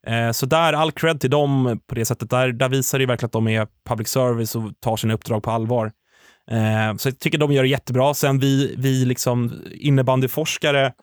Eh, 0.07 0.31
så 0.31 0.45
där, 0.45 0.73
all 0.73 0.91
cred 0.91 1.21
till 1.21 1.29
dem 1.29 1.79
på 1.88 1.95
det 1.95 2.05
sättet. 2.05 2.29
Där, 2.29 2.51
där 2.51 2.69
visar 2.69 2.99
det 2.99 3.05
verkligen 3.05 3.27
att 3.27 3.31
de 3.31 3.47
är 3.47 3.67
public 3.85 4.07
service 4.07 4.55
och 4.55 4.71
tar 4.79 4.97
sina 4.97 5.13
uppdrag 5.13 5.43
på 5.43 5.51
allvar. 5.51 5.91
Eh, 6.51 6.95
så 6.97 7.09
jag 7.09 7.19
tycker 7.19 7.38
de 7.38 7.51
gör 7.51 7.63
det 7.63 7.69
jättebra. 7.69 8.13
Sen 8.13 8.39
vi, 8.39 8.75
vi 8.77 9.05
liksom 9.05 9.53
innebandyforskare 9.71 10.93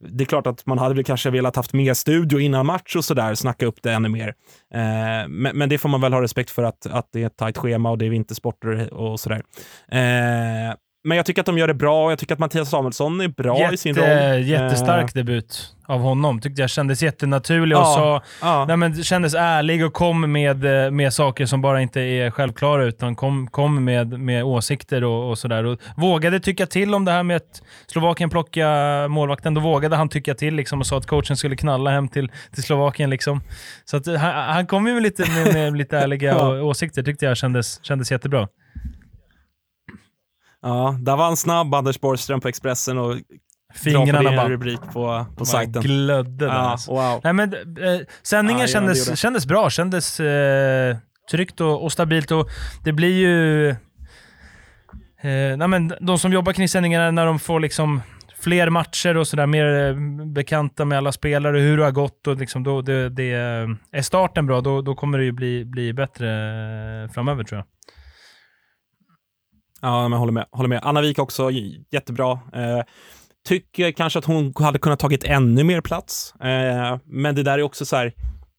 det 0.00 0.24
är 0.24 0.26
klart 0.26 0.46
att 0.46 0.66
man 0.66 0.78
hade 0.78 0.94
väl 0.94 1.04
kanske 1.04 1.30
velat 1.30 1.56
haft 1.56 1.72
mer 1.72 1.94
studio 1.94 2.40
innan 2.40 2.66
match 2.66 2.96
och 2.96 3.04
sådär, 3.04 3.34
snacka 3.34 3.66
upp 3.66 3.82
det 3.82 3.92
ännu 3.92 4.08
mer. 4.08 4.28
Eh, 4.74 5.28
men, 5.28 5.58
men, 5.58 5.68
det 5.68 5.78
får 5.78 5.88
man 5.88 6.00
väl 6.00 6.12
ha 6.12 6.22
respekt 6.22 6.50
för 6.50 6.62
att, 6.62 6.86
att 6.86 7.08
det 7.12 7.22
är 7.22 7.26
ett 7.26 7.36
tajt 7.36 7.58
schema 7.58 7.90
och 7.90 7.98
det 7.98 8.06
är 8.06 8.10
vintersporter 8.10 8.94
och 8.94 9.20
sådär. 9.20 9.42
Eh, 9.88 10.74
men 11.02 11.16
jag 11.16 11.26
tycker 11.26 11.42
att 11.42 11.46
de 11.46 11.58
gör 11.58 11.66
det 11.66 11.74
bra. 11.74 12.10
Jag 12.10 12.18
tycker 12.18 12.34
att 12.34 12.38
Mattias 12.38 12.70
Samuelsson 12.70 13.20
är 13.20 13.28
bra 13.28 13.58
Jätte, 13.58 13.74
i 13.74 13.76
sin 13.76 13.94
roll. 13.94 14.42
Jättestark 14.42 15.04
eh. 15.04 15.14
debut 15.14 15.74
av 15.86 16.00
honom. 16.00 16.40
Tyckte 16.40 16.60
jag 16.60 16.70
kändes 16.70 17.02
jättenaturlig 17.02 17.78
och 17.78 17.86
sa, 17.86 18.22
ja. 18.40 18.64
Nej, 18.68 18.76
men 18.76 19.04
kändes 19.04 19.34
ärlig 19.34 19.86
och 19.86 19.92
kom 19.92 20.32
med, 20.32 20.84
eh, 20.84 20.90
med 20.90 21.12
saker 21.12 21.46
som 21.46 21.60
bara 21.62 21.80
inte 21.80 22.00
är 22.00 22.30
självklara, 22.30 22.84
utan 22.84 23.16
kom, 23.16 23.46
kom 23.50 23.84
med, 23.84 24.20
med 24.20 24.44
åsikter 24.44 25.04
och, 25.04 25.30
och 25.30 25.38
sådär. 25.38 25.78
vågade 25.96 26.40
tycka 26.40 26.66
till 26.66 26.94
om 26.94 27.04
det 27.04 27.12
här 27.12 27.22
med 27.22 27.36
att 27.36 27.62
Slovakien 27.86 28.30
plocka 28.30 28.68
målvakten. 29.08 29.54
Då 29.54 29.60
vågade 29.60 29.96
han 29.96 30.08
tycka 30.08 30.34
till 30.34 30.54
liksom, 30.54 30.80
och 30.80 30.86
sa 30.86 30.98
att 30.98 31.06
coachen 31.06 31.36
skulle 31.36 31.56
knalla 31.56 31.90
hem 31.90 32.08
till, 32.08 32.30
till 32.54 32.62
Slovakien. 32.62 33.10
Liksom. 33.10 33.40
Så 33.84 33.96
att, 33.96 34.06
han, 34.06 34.54
han 34.54 34.66
kom 34.66 34.86
ju 34.86 34.94
med 34.94 35.02
lite, 35.02 35.30
med, 35.30 35.54
med 35.54 35.76
lite 35.76 35.98
ärliga 35.98 36.30
ja. 36.30 36.62
åsikter, 36.62 37.02
tyckte 37.02 37.24
jag 37.24 37.36
kändes, 37.36 37.84
kändes 37.84 38.12
jättebra. 38.12 38.48
Ja, 40.62 40.96
där 41.00 41.16
var 41.16 41.28
en 41.28 41.36
snabb 41.36 41.74
Anders 41.74 42.00
Borgström 42.00 42.40
på 42.40 42.48
Expressen 42.48 42.98
och 42.98 43.16
Fingrarna 43.74 44.36
bara... 44.36 44.48
rubrik 44.48 44.80
på, 44.92 45.26
på 45.36 45.44
sajten. 45.44 45.82
glödde 45.82 46.46
där. 46.46 46.46
Ja, 46.46 46.52
alltså. 46.52 46.92
wow. 46.92 47.20
Nej, 47.24 47.32
men, 47.32 47.52
eh, 47.52 48.00
sändningen 48.22 48.60
ja, 48.60 48.66
kändes, 48.66 49.18
kändes 49.18 49.46
bra, 49.46 49.70
kändes 49.70 50.20
eh, 50.20 50.96
tryggt 51.30 51.60
och, 51.60 51.84
och, 51.84 51.92
stabilt 51.92 52.30
och 52.30 52.48
det 52.84 52.92
blir 52.92 53.18
ju... 53.18 53.68
Eh, 55.22 55.56
nej, 55.56 55.68
men 55.68 55.94
de 56.00 56.18
som 56.18 56.32
jobbar 56.32 56.52
kring 56.52 56.68
sändningarna, 56.68 57.10
när 57.10 57.26
de 57.26 57.38
får 57.38 57.60
liksom 57.60 58.02
fler 58.38 58.70
matcher 58.70 59.16
och 59.16 59.28
sådär, 59.28 59.46
mer 59.46 59.88
eh, 59.88 59.94
bekanta 60.26 60.84
med 60.84 60.98
alla 60.98 61.12
spelare, 61.12 61.58
hur 61.58 61.76
det 61.76 61.84
har 61.84 61.90
gått 61.90 62.26
och 62.26 62.36
liksom 62.36 62.62
då 62.62 62.82
det, 62.82 63.08
det 63.08 63.32
är 63.92 64.02
starten 64.02 64.46
bra, 64.46 64.60
då, 64.60 64.82
då 64.82 64.94
kommer 64.94 65.18
det 65.18 65.24
ju 65.24 65.32
bli, 65.32 65.64
bli 65.64 65.92
bättre 65.92 66.28
eh, 67.04 67.10
framöver 67.10 67.44
tror 67.44 67.58
jag. 67.58 67.66
Ja, 69.80 70.08
men 70.08 70.18
håller 70.18 70.32
med. 70.32 70.46
Håller 70.52 70.68
med. 70.68 70.80
Anna 70.82 71.00
Wik 71.00 71.18
också 71.18 71.50
jättebra. 71.90 72.32
Eh, 72.32 72.82
tycker 73.48 73.92
kanske 73.92 74.18
att 74.18 74.24
hon 74.24 74.54
hade 74.56 74.78
kunnat 74.78 74.98
tagit 74.98 75.24
ännu 75.24 75.64
mer 75.64 75.80
plats, 75.80 76.34
eh, 76.40 76.98
men 77.04 77.34
det 77.34 77.42
där 77.42 77.58
är 77.58 77.62
också 77.62 77.86
så 77.86 77.96
här, 77.96 78.12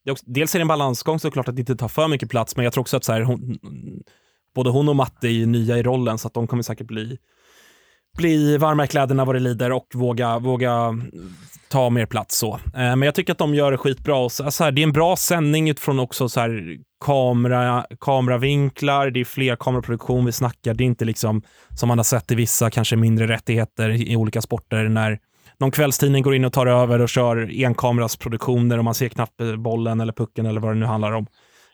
är 0.04 0.10
också, 0.12 0.24
dels 0.28 0.54
är 0.54 0.58
det 0.58 0.62
en 0.62 0.68
balansgång 0.68 1.18
såklart 1.18 1.48
att 1.48 1.58
inte 1.58 1.76
ta 1.76 1.88
för 1.88 2.08
mycket 2.08 2.30
plats, 2.30 2.56
men 2.56 2.64
jag 2.64 2.72
tror 2.72 2.82
också 2.82 2.96
att 2.96 3.04
så 3.04 3.12
här, 3.12 3.20
hon, 3.20 3.58
både 4.54 4.70
hon 4.70 4.88
och 4.88 4.96
Matte 4.96 5.28
är 5.28 5.46
nya 5.46 5.78
i 5.78 5.82
rollen, 5.82 6.18
så 6.18 6.28
att 6.28 6.34
de 6.34 6.46
kommer 6.46 6.62
säkert 6.62 6.86
bli 6.86 7.18
bli 8.16 8.56
varma 8.56 8.84
i 8.84 8.88
kläderna 8.88 9.24
vad 9.24 9.34
det 9.34 9.40
lider 9.40 9.72
och 9.72 9.86
våga, 9.94 10.38
våga 10.38 10.98
ta 11.68 11.90
mer 11.90 12.06
plats. 12.06 12.38
så. 12.38 12.54
Eh, 12.54 12.60
men 12.74 13.02
jag 13.02 13.14
tycker 13.14 13.32
att 13.32 13.38
de 13.38 13.54
gör 13.54 13.70
det 13.70 13.78
skitbra. 13.78 14.16
Och 14.16 14.32
så, 14.32 14.50
så 14.50 14.64
här, 14.64 14.72
det 14.72 14.80
är 14.80 14.86
en 14.86 14.92
bra 14.92 15.16
sändning 15.16 15.70
utifrån 15.70 16.00
också 16.00 16.28
så 16.28 16.40
här, 16.40 16.78
kamera, 17.02 17.86
kameravinklar, 18.00 19.10
det 19.10 19.20
är 19.20 19.24
fler 19.24 19.56
kameraproduktion 19.56 20.24
vi 20.24 20.32
snackar. 20.32 20.74
Det 20.74 20.84
är 20.84 20.86
inte 20.86 21.04
liksom 21.04 21.42
som 21.74 21.88
man 21.88 21.98
har 21.98 22.04
sett 22.04 22.30
i 22.30 22.34
vissa 22.34 22.70
kanske 22.70 22.96
mindre 22.96 23.26
rättigheter 23.26 23.90
i 23.90 24.16
olika 24.16 24.42
sporter 24.42 24.88
när 24.88 25.18
någon 25.60 25.70
kvällstidning 25.70 26.22
går 26.22 26.34
in 26.34 26.44
och 26.44 26.52
tar 26.52 26.66
över 26.66 27.00
och 27.00 27.08
kör 27.08 27.64
enkamerasproduktioner 27.64 28.78
och 28.78 28.84
man 28.84 28.94
ser 28.94 29.08
knappt 29.08 29.40
eh, 29.40 29.56
bollen 29.56 30.00
eller 30.00 30.12
pucken 30.12 30.46
eller 30.46 30.60
vad 30.60 30.70
det 30.70 30.80
nu 30.80 30.86
handlar 30.86 31.12
om. 31.12 31.26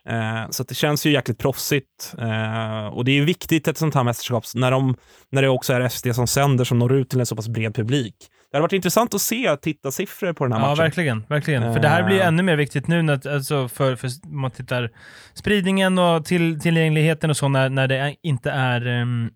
Eh, 0.08 0.50
så 0.50 0.62
det 0.62 0.74
känns 0.74 1.06
ju 1.06 1.12
jäkligt 1.12 1.38
proffsigt. 1.38 2.14
Eh, 2.18 2.86
och 2.86 3.04
det 3.04 3.18
är 3.18 3.22
viktigt 3.22 3.68
ett 3.68 3.78
sånt 3.78 3.94
här 3.94 4.04
mästerskap 4.04 4.44
när, 4.54 4.70
de, 4.70 4.96
när 5.30 5.42
det 5.42 5.48
också 5.48 5.72
är 5.72 5.88
SD 5.88 6.14
som 6.14 6.26
sänder 6.26 6.64
som 6.64 6.78
når 6.78 6.92
ut 6.92 7.10
till 7.10 7.20
en 7.20 7.26
så 7.26 7.36
pass 7.36 7.48
bred 7.48 7.74
publik. 7.74 8.14
Det 8.50 8.56
hade 8.56 8.62
varit 8.62 8.72
intressant 8.72 9.14
att 9.14 9.20
se 9.20 9.56
tittarsiffror 9.56 10.32
på 10.32 10.44
den 10.44 10.52
här 10.52 10.60
ja, 10.60 10.66
matchen. 10.66 10.78
Ja, 10.78 10.84
verkligen. 10.84 11.24
verkligen. 11.28 11.74
För 11.74 11.80
det 11.80 11.88
här 11.88 12.02
blir 12.02 12.20
ännu 12.20 12.42
mer 12.42 12.56
viktigt 12.56 12.86
nu 12.86 13.02
när, 13.02 13.28
alltså 13.28 13.68
för, 13.68 13.96
för 13.96 14.10
man 14.28 14.50
tittar 14.50 14.90
spridningen 15.34 15.98
och 15.98 16.24
till, 16.24 16.60
tillgängligheten 16.60 17.30
och 17.30 17.36
så 17.36 17.48
när, 17.48 17.68
när 17.68 17.88
det 17.88 18.16
inte 18.22 18.50
är 18.50 18.86
um, 18.86 19.30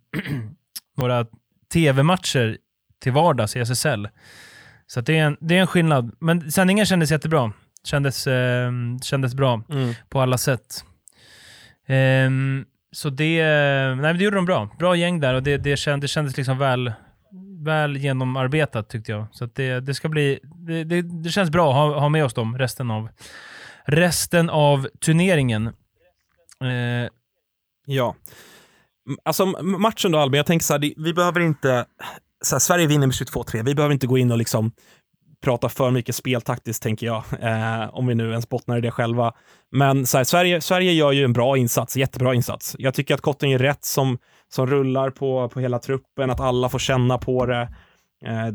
några 0.96 1.26
tv-matcher 1.72 2.58
till 3.02 3.12
vardags 3.12 3.56
i 3.56 3.60
SSL. 3.60 4.08
Så 4.86 5.00
det, 5.00 5.18
är 5.18 5.24
en, 5.24 5.36
det 5.40 5.56
är 5.56 5.60
en 5.60 5.66
skillnad. 5.66 6.16
Men 6.20 6.52
sändningen 6.52 6.86
kändes 6.86 7.10
jättebra. 7.10 7.52
Kändes, 7.84 8.26
eh, 8.26 8.72
kändes 9.02 9.34
bra 9.34 9.62
mm. 9.70 9.94
på 10.08 10.20
alla 10.20 10.38
sätt. 10.38 10.84
Eh, 11.86 12.30
så 12.92 13.10
det, 13.10 13.44
nej, 13.94 14.14
det 14.14 14.24
gjorde 14.24 14.36
de 14.36 14.44
bra. 14.44 14.68
Bra 14.78 14.96
gäng 14.96 15.20
där 15.20 15.34
och 15.34 15.42
det, 15.42 15.56
det, 15.56 15.76
känd, 15.76 16.02
det 16.02 16.08
kändes 16.08 16.36
liksom 16.36 16.58
väl, 16.58 16.92
väl 17.64 17.96
genomarbetat 17.96 18.88
tyckte 18.88 19.12
jag. 19.12 19.26
Så 19.32 19.46
det, 19.46 19.80
det 19.80 19.94
ska 19.94 20.08
bli, 20.08 20.38
det, 20.42 20.84
det, 20.84 21.02
det, 21.02 21.30
känns 21.30 21.50
bra 21.50 21.70
att 21.70 21.76
ha, 21.76 22.00
ha 22.00 22.08
med 22.08 22.24
oss 22.24 22.34
dem 22.34 22.58
resten 22.58 22.90
av, 22.90 23.08
resten 23.84 24.50
av 24.50 24.88
turneringen. 25.00 25.66
Eh. 26.60 27.10
Ja. 27.86 28.14
Alltså 29.24 29.46
matchen 29.62 30.12
då 30.12 30.18
Albin, 30.18 30.36
jag 30.36 30.46
tänker 30.46 30.64
så 30.64 30.72
här, 30.72 30.92
vi 30.96 31.14
behöver 31.14 31.40
inte, 31.40 31.86
så 32.44 32.54
här, 32.54 32.60
Sverige 32.60 32.86
vinner 32.86 33.06
med 33.06 33.14
22-3, 33.14 33.64
vi 33.64 33.74
behöver 33.74 33.92
inte 33.92 34.06
gå 34.06 34.18
in 34.18 34.30
och 34.30 34.38
liksom 34.38 34.72
prata 35.42 35.68
för 35.68 35.90
mycket 35.90 36.14
speltaktiskt, 36.14 36.82
tänker 36.82 37.06
jag, 37.06 37.24
eh, 37.40 37.94
om 37.94 38.06
vi 38.06 38.14
nu 38.14 38.30
ens 38.30 38.48
bottnar 38.48 38.78
i 38.78 38.80
det 38.80 38.90
själva. 38.90 39.32
Men 39.70 40.06
så 40.06 40.16
här, 40.16 40.24
Sverige, 40.24 40.60
Sverige 40.60 40.92
gör 40.92 41.12
ju 41.12 41.24
en 41.24 41.32
bra 41.32 41.56
insats, 41.56 41.96
jättebra 41.96 42.34
insats. 42.34 42.76
Jag 42.78 42.94
tycker 42.94 43.14
att 43.14 43.20
Kotten 43.20 43.50
är 43.50 43.58
rätt 43.58 43.84
som, 43.84 44.18
som 44.54 44.66
rullar 44.66 45.10
på, 45.10 45.48
på 45.48 45.60
hela 45.60 45.78
truppen, 45.78 46.30
att 46.30 46.40
alla 46.40 46.68
får 46.68 46.78
känna 46.78 47.18
på 47.18 47.46
det. 47.46 47.68
Eh, 48.26 48.48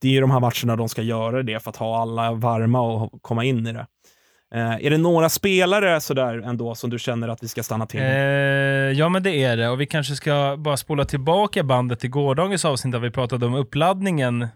det 0.00 0.08
är 0.08 0.12
ju 0.12 0.20
de 0.20 0.30
här 0.30 0.40
matcherna 0.40 0.76
de 0.76 0.88
ska 0.88 1.02
göra 1.02 1.42
det 1.42 1.60
för 1.60 1.70
att 1.70 1.76
ha 1.76 2.02
alla 2.02 2.32
varma 2.32 2.80
och 2.80 3.22
komma 3.22 3.44
in 3.44 3.66
i 3.66 3.72
det. 3.72 3.86
Eh, 4.54 4.86
är 4.86 4.90
det 4.90 4.98
några 4.98 5.28
spelare 5.28 6.00
sådär 6.00 6.38
ändå 6.38 6.74
som 6.74 6.90
du 6.90 6.98
känner 6.98 7.28
att 7.28 7.42
vi 7.42 7.48
ska 7.48 7.62
stanna 7.62 7.86
till? 7.86 8.00
Eh, 8.00 8.06
ja, 8.06 9.08
men 9.08 9.22
det 9.22 9.44
är 9.44 9.56
det. 9.56 9.68
Och 9.68 9.80
vi 9.80 9.86
kanske 9.86 10.14
ska 10.14 10.56
bara 10.58 10.76
spola 10.76 11.04
tillbaka 11.04 11.62
bandet 11.62 12.00
till 12.00 12.10
gårdagens 12.10 12.64
avsnitt 12.64 12.92
där 12.92 12.98
vi 12.98 13.10
pratade 13.10 13.46
om 13.46 13.54
uppladdningen 13.54 14.48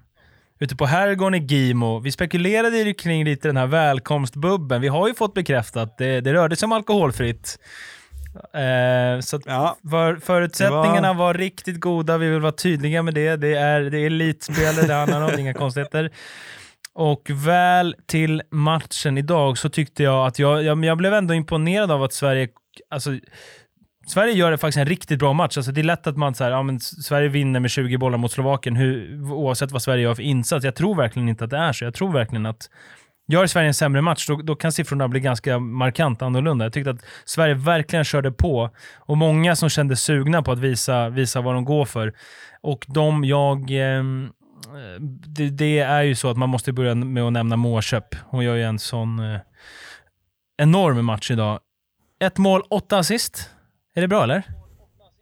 ute 0.61 0.77
på 0.77 0.87
herrgården 0.87 1.43
i 1.43 1.47
Gimo. 1.47 1.99
Vi 1.99 2.13
spekulerade 2.13 2.79
ju 2.79 2.95
kring 2.95 3.25
lite 3.25 3.49
den 3.49 3.57
här 3.57 3.67
välkomstbubben. 3.67 4.81
Vi 4.81 4.89
har 4.89 5.09
ju 5.09 5.15
fått 5.15 5.35
bekräftat, 5.35 5.99
det, 5.99 6.21
det 6.21 6.33
rörde 6.33 6.57
sig 6.57 6.67
om 6.67 6.73
alkoholfritt. 6.73 7.59
Eh, 8.35 9.21
så 9.21 9.41
ja, 9.45 9.77
för, 9.91 10.17
förutsättningarna 10.17 11.13
var... 11.13 11.27
var... 11.27 11.35
riktigt 11.35 11.81
goda, 11.81 12.19
vi 12.19 12.29
vill 12.29 12.41
vara 12.41 12.53
tydliga 12.53 13.03
med 13.03 13.15
det. 13.15 13.37
Det 13.37 13.55
är, 13.55 13.81
det 13.81 13.99
är 13.99 14.07
elitspelare 14.07 14.87
det 14.87 14.95
handlar 14.95 15.33
om, 15.33 15.41
inga 15.41 15.55
konstigheter. 15.55 16.11
Och 16.95 17.31
väl 17.31 17.97
till 18.07 18.43
matchen 18.51 19.19
idag 19.19 19.59
så 19.59 19.69
tyckte 19.69 20.03
jag 20.03 20.27
att 20.27 20.39
jag, 20.39 20.63
jag, 20.63 20.85
jag 20.85 20.99
blev 20.99 21.15
ändå 21.15 21.35
imponerad 21.35 21.91
av 21.91 22.03
att 22.03 22.13
Sverige, 22.13 22.49
alltså 22.91 23.11
Sverige 24.07 24.33
gör 24.33 24.57
faktiskt 24.57 24.79
en 24.79 24.87
riktigt 24.87 25.19
bra 25.19 25.33
match. 25.33 25.57
Alltså 25.57 25.73
det 25.73 25.81
är 25.81 25.85
lätt 25.85 26.07
att 26.07 26.17
man 26.17 26.35
säger 26.35 26.51
ja, 26.51 26.79
Sverige 26.81 27.29
vinner 27.29 27.61
med 27.61 27.71
20 27.71 27.97
bollar 27.97 28.19
mot 28.19 28.33
Slovakien 28.33 28.77
hur, 28.77 29.23
oavsett 29.33 29.73
vad 29.73 29.83
Sverige 29.83 30.03
gör 30.03 30.15
för 30.15 30.23
insats. 30.23 30.65
Jag 30.65 30.75
tror 30.75 30.95
verkligen 30.95 31.29
inte 31.29 31.45
att 31.45 31.51
det 31.51 31.57
är 31.57 31.73
så. 31.73 31.85
Jag 31.85 31.95
tror 31.95 32.13
verkligen 32.13 32.47
att 32.47 32.71
Gör 33.33 33.47
Sverige 33.47 33.69
en 33.69 33.75
sämre 33.75 34.03
match, 34.03 34.27
då, 34.27 34.37
då, 34.37 34.57
kan 34.57 34.73
siffrorna 34.73 35.09
bli 35.09 35.21
ganska 35.21 35.59
markant 35.59 36.23
annorlunda. 36.23 36.65
Jag 36.65 36.73
tyckte 36.73 36.91
att 36.91 37.05
Sverige 37.25 37.55
verkligen 37.55 38.05
körde 38.05 38.33
på 38.33 38.71
och 38.99 39.17
många 39.17 39.57
som 39.57 39.69
kände 39.69 39.97
sugna 39.97 40.43
på 40.43 40.53
att 40.53 40.59
visa, 40.59 41.09
visa 41.09 41.41
vad 41.41 41.55
de 41.55 41.65
går 41.65 41.85
för. 41.85 42.13
Och 42.61 42.87
de 42.89 43.25
jag... 43.25 43.71
Eh, 43.71 44.05
det, 45.09 45.51
det, 45.51 45.79
är 45.79 46.03
ju 46.03 46.15
så 46.15 46.31
att 46.31 46.37
man 46.37 46.49
måste 46.49 46.73
börja 46.73 46.95
med 46.95 47.23
att 47.23 47.33
nämna 47.33 47.57
Mårköp. 47.57 48.15
Hon 48.25 48.45
gör 48.45 48.55
ju 48.55 48.63
en 48.63 48.79
sån 48.79 49.19
eh, 49.19 49.41
enorm 50.59 51.05
match 51.05 51.31
idag. 51.31 51.61
Ett 52.21 52.39
mål, 52.39 52.63
åtta 52.71 52.99
assist. 52.99 53.51
Är 53.95 54.01
det 54.01 54.09
bra 54.09 54.23
eller? 54.23 54.43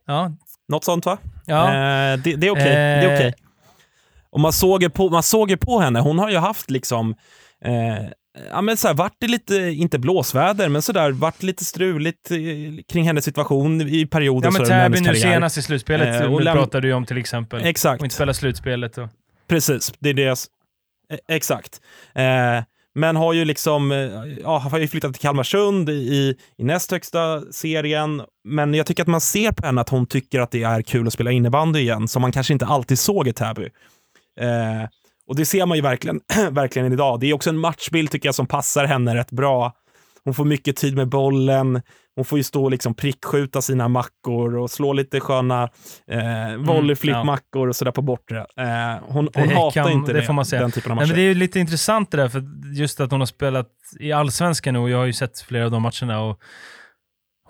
Ja. 0.07 0.33
Något 0.69 0.85
sånt 0.85 1.07
va? 1.07 1.19
Ja. 1.47 1.69
Eh, 1.69 2.19
det, 2.19 2.37
det, 2.37 2.47
är 2.47 2.51
okej. 2.51 2.63
Okay. 2.63 2.75
Det 2.75 3.13
är 3.13 3.15
okay. 3.17 3.27
Eh. 3.27 3.35
Och 4.31 4.41
man 4.41 4.53
såg, 4.53 4.83
ju 4.83 4.91
på, 4.91 5.11
man 5.11 5.23
såg 5.23 5.51
ju 5.51 5.57
på 5.57 5.81
henne, 5.81 6.01
hon 6.01 6.19
har 6.19 6.31
ju 6.31 6.39
haft 6.39 6.71
liksom 6.71 7.15
eh, 7.65 8.07
ja, 8.51 8.61
men 8.61 8.77
så 8.77 8.89
här, 8.89 8.95
vart 8.95 9.15
det 9.19 9.27
lite, 9.27 9.57
inte 9.57 9.99
blåsväder, 9.99 10.69
men 10.69 10.83
sådär, 10.83 11.13
vart 11.13 11.43
lite 11.43 11.65
struligt 11.65 12.31
eh, 12.31 12.37
kring 12.93 13.05
hennes 13.05 13.25
situation 13.25 13.81
i 13.81 14.07
perioder. 14.07 14.49
Ja, 14.49 14.59
men 14.59 14.67
Täby 14.67 15.01
nu 15.01 15.15
senast 15.15 15.59
i 15.59 15.63
slutspelet 15.63 16.23
eh, 16.23 16.35
och 16.35 16.41
pratade 16.41 16.89
du 16.89 16.93
om 16.93 17.07
till 17.07 17.19
exempel. 17.19 17.65
Exakt. 17.65 18.01
Och 18.01 18.07
inte 18.07 18.15
spela 18.15 18.35
slutspelet. 18.35 18.99
Och... 18.99 19.09
Precis, 19.49 19.93
det 19.99 20.11
är 20.11 20.15
det 20.15 20.23
jag... 20.23 20.39
Exakt. 21.29 21.81
Eh, 22.15 22.63
men 22.95 23.17
har 23.17 23.33
ju 23.33 23.45
liksom, 23.45 23.93
eh, 23.93 23.99
ja, 24.43 24.59
har 24.59 24.79
ju 24.79 24.89
flyttat 24.89 25.13
till 25.13 25.23
Kalmarsund 25.23 25.91
i, 25.91 26.37
i 26.57 26.65
näst 26.65 26.91
högsta 26.91 27.43
serien. 27.53 28.23
Men 28.45 28.75
jag 28.75 28.87
tycker 28.87 29.03
att 29.03 29.09
man 29.09 29.21
ser 29.21 29.53
på 29.53 29.67
henne 29.67 29.81
att 29.81 29.89
hon 29.89 30.07
tycker 30.07 30.41
att 30.41 30.51
det 30.51 30.63
är 30.63 30.83
kul 30.83 31.07
att 31.07 31.13
spela 31.13 31.31
innebandy 31.31 31.81
igen, 31.81 32.09
som 32.09 32.23
man 32.23 32.33
kanske 32.33 32.53
inte 32.53 32.67
alltid 32.67 32.99
såg 32.99 33.29
i 33.29 33.33
Täby. 33.33 33.69
Eh, 34.41 34.89
och 35.31 35.37
det 35.37 35.47
ser 35.47 35.67
man 35.67 35.77
ju 35.77 35.83
verkligen, 35.83 36.21
verkligen 36.51 36.93
idag. 36.93 37.21
Det 37.21 37.27
är 37.27 37.35
också 37.35 37.51
en 37.51 37.59
matchbild 37.59 38.11
tycker 38.11 38.29
jag 38.29 38.35
som 38.35 38.47
passar 38.47 38.85
henne 38.85 39.15
rätt 39.15 39.31
bra. 39.31 39.73
Hon 40.25 40.35
får 40.35 40.45
mycket 40.45 40.77
tid 40.77 40.97
med 40.97 41.09
bollen. 41.09 41.83
Hon 42.17 42.25
får 42.25 42.39
ju 42.39 42.43
stå 42.43 42.65
och 42.65 42.71
liksom 42.71 42.95
prickskjuta 42.95 43.63
sina 43.63 43.89
mackor 43.89 44.57
och 44.57 44.71
slå 44.71 44.93
lite 44.93 45.21
sköna 45.21 45.69
eh, 46.11 46.47
mm, 46.47 46.97
ja. 47.03 47.39
och 47.53 47.77
sådär 47.77 47.93
på 47.93 48.03
bortre. 48.03 48.39
Eh, 48.39 49.03
hon 49.07 49.29
hon 49.35 49.49
hatar 49.49 49.71
kan, 49.71 49.93
inte 49.93 50.13
det, 50.13 50.23
får 50.23 50.33
man 50.33 50.45
säga. 50.45 50.63
den 50.63 50.71
typen 50.71 50.93
av 50.93 50.97
matcher. 50.97 51.07
Nej, 51.07 51.09
men 51.09 51.17
det 51.17 51.23
är 51.23 51.29
ju 51.29 51.35
lite 51.35 51.61
intressant 51.61 52.11
det 52.11 52.17
där, 52.17 52.29
för 52.29 52.45
just 52.75 53.01
att 53.01 53.11
hon 53.11 53.21
har 53.21 53.27
spelat 53.27 53.69
i 54.01 54.13
allsvenskan 54.13 54.75
nu 54.75 54.81
och 54.81 54.91
jag 54.91 54.99
har 54.99 55.07
ju 55.07 55.13
sett 55.13 55.41
flera 55.41 55.65
av 55.65 55.71
de 55.71 55.83
matcherna. 55.83 56.21
Och 56.21 56.41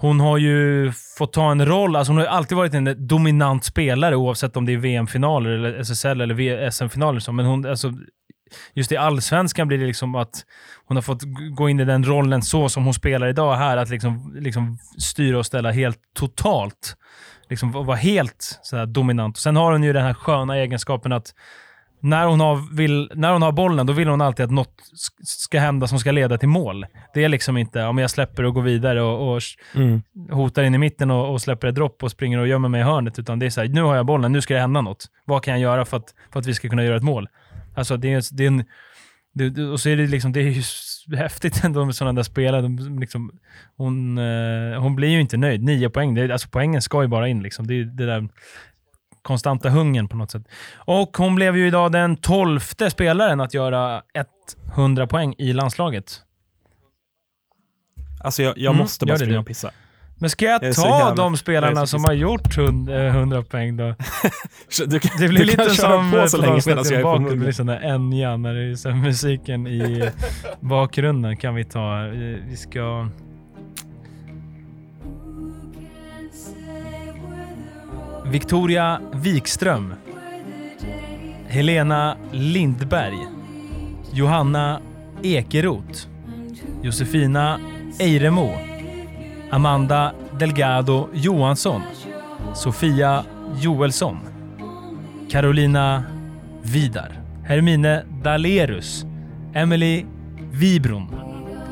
hon 0.01 0.21
har 0.21 0.39
ju 0.39 0.93
fått 1.19 1.33
ta 1.33 1.51
en 1.51 1.67
roll, 1.67 1.97
alltså 1.97 2.13
hon 2.13 2.19
har 2.19 2.27
alltid 2.27 2.57
varit 2.57 2.75
en 2.75 3.07
dominant 3.07 3.65
spelare 3.65 4.17
oavsett 4.17 4.57
om 4.57 4.67
det 4.67 4.73
är 4.73 4.77
VM-finaler, 4.77 5.51
eller 5.51 5.79
SSL 5.81 6.21
eller 6.21 6.71
SM-finaler. 6.71 7.33
Men 7.33 7.47
hon, 7.47 7.67
alltså, 7.67 7.93
just 8.75 8.93
i 8.93 8.97
allsvenskan 8.97 9.69
blir 9.69 9.79
det 9.79 9.87
liksom 9.87 10.15
att 10.15 10.45
hon 10.87 10.97
har 10.97 11.03
fått 11.03 11.23
gå 11.57 11.69
in 11.69 11.81
i 11.81 11.85
den 11.85 12.05
rollen 12.05 12.43
så 12.43 12.69
som 12.69 12.85
hon 12.85 12.95
spelar 12.95 13.27
idag 13.27 13.57
här, 13.57 13.77
att 13.77 13.89
liksom, 13.89 14.37
liksom 14.41 14.79
styra 14.99 15.39
och 15.39 15.47
ställa 15.47 15.71
helt 15.71 15.99
totalt. 16.15 16.97
Liksom 17.51 17.73
vara 17.73 17.97
helt 17.97 18.59
så 18.63 18.85
dominant. 18.85 19.37
Sen 19.37 19.57
har 19.57 19.73
hon 19.73 19.83
ju 19.83 19.93
den 19.93 20.05
här 20.05 20.15
sköna 20.15 20.57
egenskapen 20.57 21.13
att 21.13 21.35
när 22.01 22.27
hon, 22.27 22.41
har, 22.41 22.77
vill, 22.77 23.11
när 23.15 23.33
hon 23.33 23.43
har 23.43 23.53
bollen, 23.53 23.87
då 23.87 23.93
vill 23.93 24.09
hon 24.09 24.21
alltid 24.21 24.45
att 24.45 24.51
något 24.51 24.75
ska 25.23 25.61
hända 25.61 25.87
som 25.87 25.99
ska 25.99 26.13
leda 26.13 26.39
till 26.39 26.49
mål. 26.49 26.87
Det 27.15 27.25
är 27.25 27.29
liksom 27.29 27.57
inte 27.57 27.85
om 27.85 27.99
jag 27.99 28.11
släpper 28.11 28.45
och 28.45 28.55
går 28.55 28.63
vidare 28.63 29.03
och, 29.03 29.35
och 29.35 29.43
mm. 29.75 30.03
hotar 30.31 30.63
in 30.63 30.75
i 30.75 30.79
mitten 30.79 31.11
och, 31.11 31.33
och 31.33 31.43
släpper 31.43 31.69
ett 31.69 31.75
dropp 31.75 32.03
och 32.03 32.11
springer 32.11 32.39
och 32.39 32.49
gömmer 32.49 32.69
mig 32.69 32.81
i 32.81 32.85
hörnet. 32.85 33.19
Utan 33.19 33.39
det 33.39 33.47
är 33.47 33.51
så 33.51 33.61
här, 33.61 33.69
nu 33.69 33.83
har 33.83 33.97
jag 33.97 34.07
bollen, 34.07 34.33
nu 34.33 34.41
ska 34.41 34.55
det 34.55 34.61
hända 34.61 34.81
något. 34.81 35.07
Vad 35.25 35.43
kan 35.43 35.53
jag 35.53 35.61
göra 35.61 35.85
för 35.85 35.97
att, 35.97 36.15
för 36.33 36.41
att 36.41 36.47
vi 36.47 36.55
ska 36.55 36.69
kunna 36.69 36.85
göra 36.85 36.97
ett 36.97 37.03
mål? 37.03 37.29
Alltså 37.75 37.97
det 37.97 38.13
är, 38.13 38.37
det 38.37 38.43
är 38.45 38.49
en... 38.49 38.65
Det, 39.33 39.63
och 39.63 39.81
så 39.81 39.89
är 39.89 39.97
det 39.97 40.07
liksom, 40.07 40.33
det 40.33 40.41
är 40.41 40.51
ju 40.51 40.63
häftigt 41.17 41.65
ändå 41.65 41.85
med 41.85 41.95
sådana 41.95 42.17
där 42.17 42.23
spelare. 42.23 42.63
De, 42.63 42.99
liksom, 43.01 43.31
hon, 43.77 44.19
eh, 44.19 44.81
hon 44.81 44.97
blir 44.97 45.09
ju 45.09 45.21
inte 45.21 45.37
nöjd. 45.37 45.63
Nio 45.63 45.91
poäng, 45.91 46.15
det, 46.15 46.33
alltså 46.33 46.49
poängen 46.51 46.83
ska 46.83 47.03
ju 47.03 47.09
bara 47.09 47.29
in 47.29 47.43
liksom. 47.43 47.67
Det, 47.67 47.85
det 47.85 48.07
där 48.07 48.29
konstanta 49.22 49.68
hungern 49.68 50.09
på 50.09 50.16
något 50.16 50.30
sätt. 50.30 50.42
Och 50.74 51.16
hon 51.16 51.35
blev 51.35 51.56
ju 51.56 51.66
idag 51.66 51.92
den 51.92 52.16
tolfte 52.16 52.90
spelaren 52.90 53.40
att 53.40 53.54
göra 53.54 54.02
100 54.74 55.06
poäng 55.06 55.35
i 55.38 55.52
landslaget. 55.52 56.20
Alltså 58.24 58.42
jag, 58.42 58.59
jag 58.59 58.70
Mm, 58.70 58.78
måste 58.83 59.06
bara 59.06 59.16
springa 59.18 59.40
och 59.40 59.46
pissa. 59.46 59.70
Men 60.18 60.30
ska 60.30 60.44
jag 60.44 60.64
Jag 60.64 60.74
ta 60.76 60.88
jävla- 60.88 61.14
de 61.14 61.37
spelarna 61.37 61.87
som 61.87 62.04
har 62.04 62.12
gjort 62.12 62.56
hund- 62.56 62.90
eh, 62.90 63.16
100 63.16 63.42
poäng 63.42 63.76
då? 63.76 63.94
Du 64.87 65.00
kan, 65.00 65.11
Det 65.20 65.28
blir 65.28 65.44
lite 65.44 65.70
som 65.70 66.12
på 66.12 66.28
så 66.28 66.37
länge 66.37 66.61
medan 66.66 66.85
jag 66.90 67.00
är 67.00 67.02
på 67.02 67.18
det 67.30 67.37
blir 67.37 67.52
sån 67.52 67.66
där 67.66 67.80
Enya 67.94 68.37
när 68.37 68.54
det 68.54 68.61
är 68.61 68.94
musiken 68.94 69.66
i 69.66 70.11
bakgrunden 70.61 71.37
kan 71.37 71.54
vi 71.54 71.64
ta. 71.64 72.06
Eh, 72.06 72.12
Vi 72.48 72.56
ska... 72.56 73.09
Victoria 78.31 79.01
Wikström. 79.12 79.95
Helena 81.49 82.16
Lindberg. 82.31 83.19
Johanna 84.12 84.81
Ekeroth. 85.23 86.09
Josefina 86.83 87.61
Eiremo. 87.99 88.55
Amanda 89.51 90.14
Delgado 90.38 91.09
Johansson. 91.12 91.83
Sofia 92.55 93.25
Joelsson. 93.61 94.19
Carolina 95.31 96.05
Vidar. 96.62 97.12
Hermine 97.45 98.05
Dalerus. 98.23 99.07
Emily 99.55 100.07
Vibron. 100.53 101.07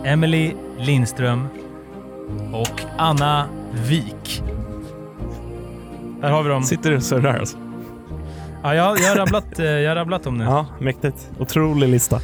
Emily 0.05 0.55
Lindström. 0.79 1.49
Och 2.53 2.83
Anna 2.97 3.49
Wik. 3.89 4.43
Där 6.21 6.31
har 6.31 6.43
vi 6.43 6.49
dem. 6.49 6.63
Sitter 6.63 6.91
du 6.91 6.97
och 6.97 7.03
surrar 7.03 7.39
alltså? 7.39 7.59
Ja, 8.63 8.75
jag, 8.75 8.99
jag, 8.99 9.09
har 9.09 9.17
rabblat, 9.17 9.59
eh, 9.59 9.67
jag 9.67 9.91
har 9.91 9.97
rabblat 9.97 10.23
dem 10.23 10.39
nu. 10.39 10.45
Ja, 10.45 10.67
mäktigt. 10.81 11.31
Otrolig 11.39 11.89
lista. 11.89 12.21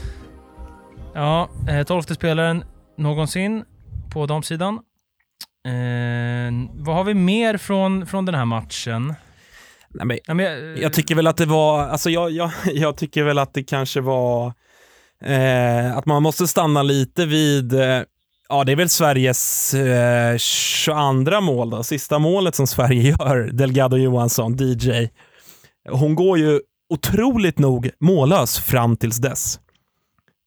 Ja, 1.14 1.48
eh, 1.68 1.82
tolfte 1.82 2.14
spelaren 2.14 2.64
någonsin 2.98 3.64
på 4.12 4.26
damsidan. 4.26 4.74
Eh, 5.66 6.52
vad 6.74 6.96
har 6.96 7.04
vi 7.04 7.14
mer 7.14 7.56
från, 7.56 8.06
från 8.06 8.24
den 8.24 8.34
här 8.34 8.44
matchen? 8.44 9.14
Nej, 9.88 10.06
men 10.06 10.18
Ja, 10.26 10.34
men, 10.34 10.44
jag, 10.46 10.78
Jag 10.78 10.92
tycker 10.92 11.14
väl 11.14 11.26
att 11.26 11.36
det 11.36 11.46
var, 11.46 11.82
alltså 11.82 12.10
jag, 12.10 12.30
jag, 12.30 12.50
jag 12.72 12.96
tycker 12.96 13.22
väl 13.22 13.38
att 13.38 13.54
det 13.54 13.62
kanske 13.62 14.00
var, 14.00 14.52
eh, 15.24 15.96
att 15.96 16.06
man 16.06 16.22
måste 16.22 16.46
stanna 16.46 16.82
lite 16.82 17.26
vid, 17.26 17.74
eh, 17.74 18.00
ja 18.58 18.64
det 18.64 18.72
är 18.72 18.76
väl 18.76 18.88
Sveriges 18.88 19.74
eh, 19.74 20.36
22 20.36 21.40
mål 21.40 21.70
då, 21.70 21.82
sista 21.82 22.18
målet 22.18 22.54
som 22.54 22.66
Sverige 22.66 23.02
gör, 23.18 23.50
Delgado 23.52 23.96
Johansson, 23.96 24.56
DJ. 24.56 25.08
Hon 25.90 26.14
går 26.14 26.38
ju 26.38 26.60
otroligt 26.94 27.58
nog 27.58 27.90
mållös 28.00 28.58
fram 28.58 28.96
tills 28.96 29.16
dess. 29.16 29.60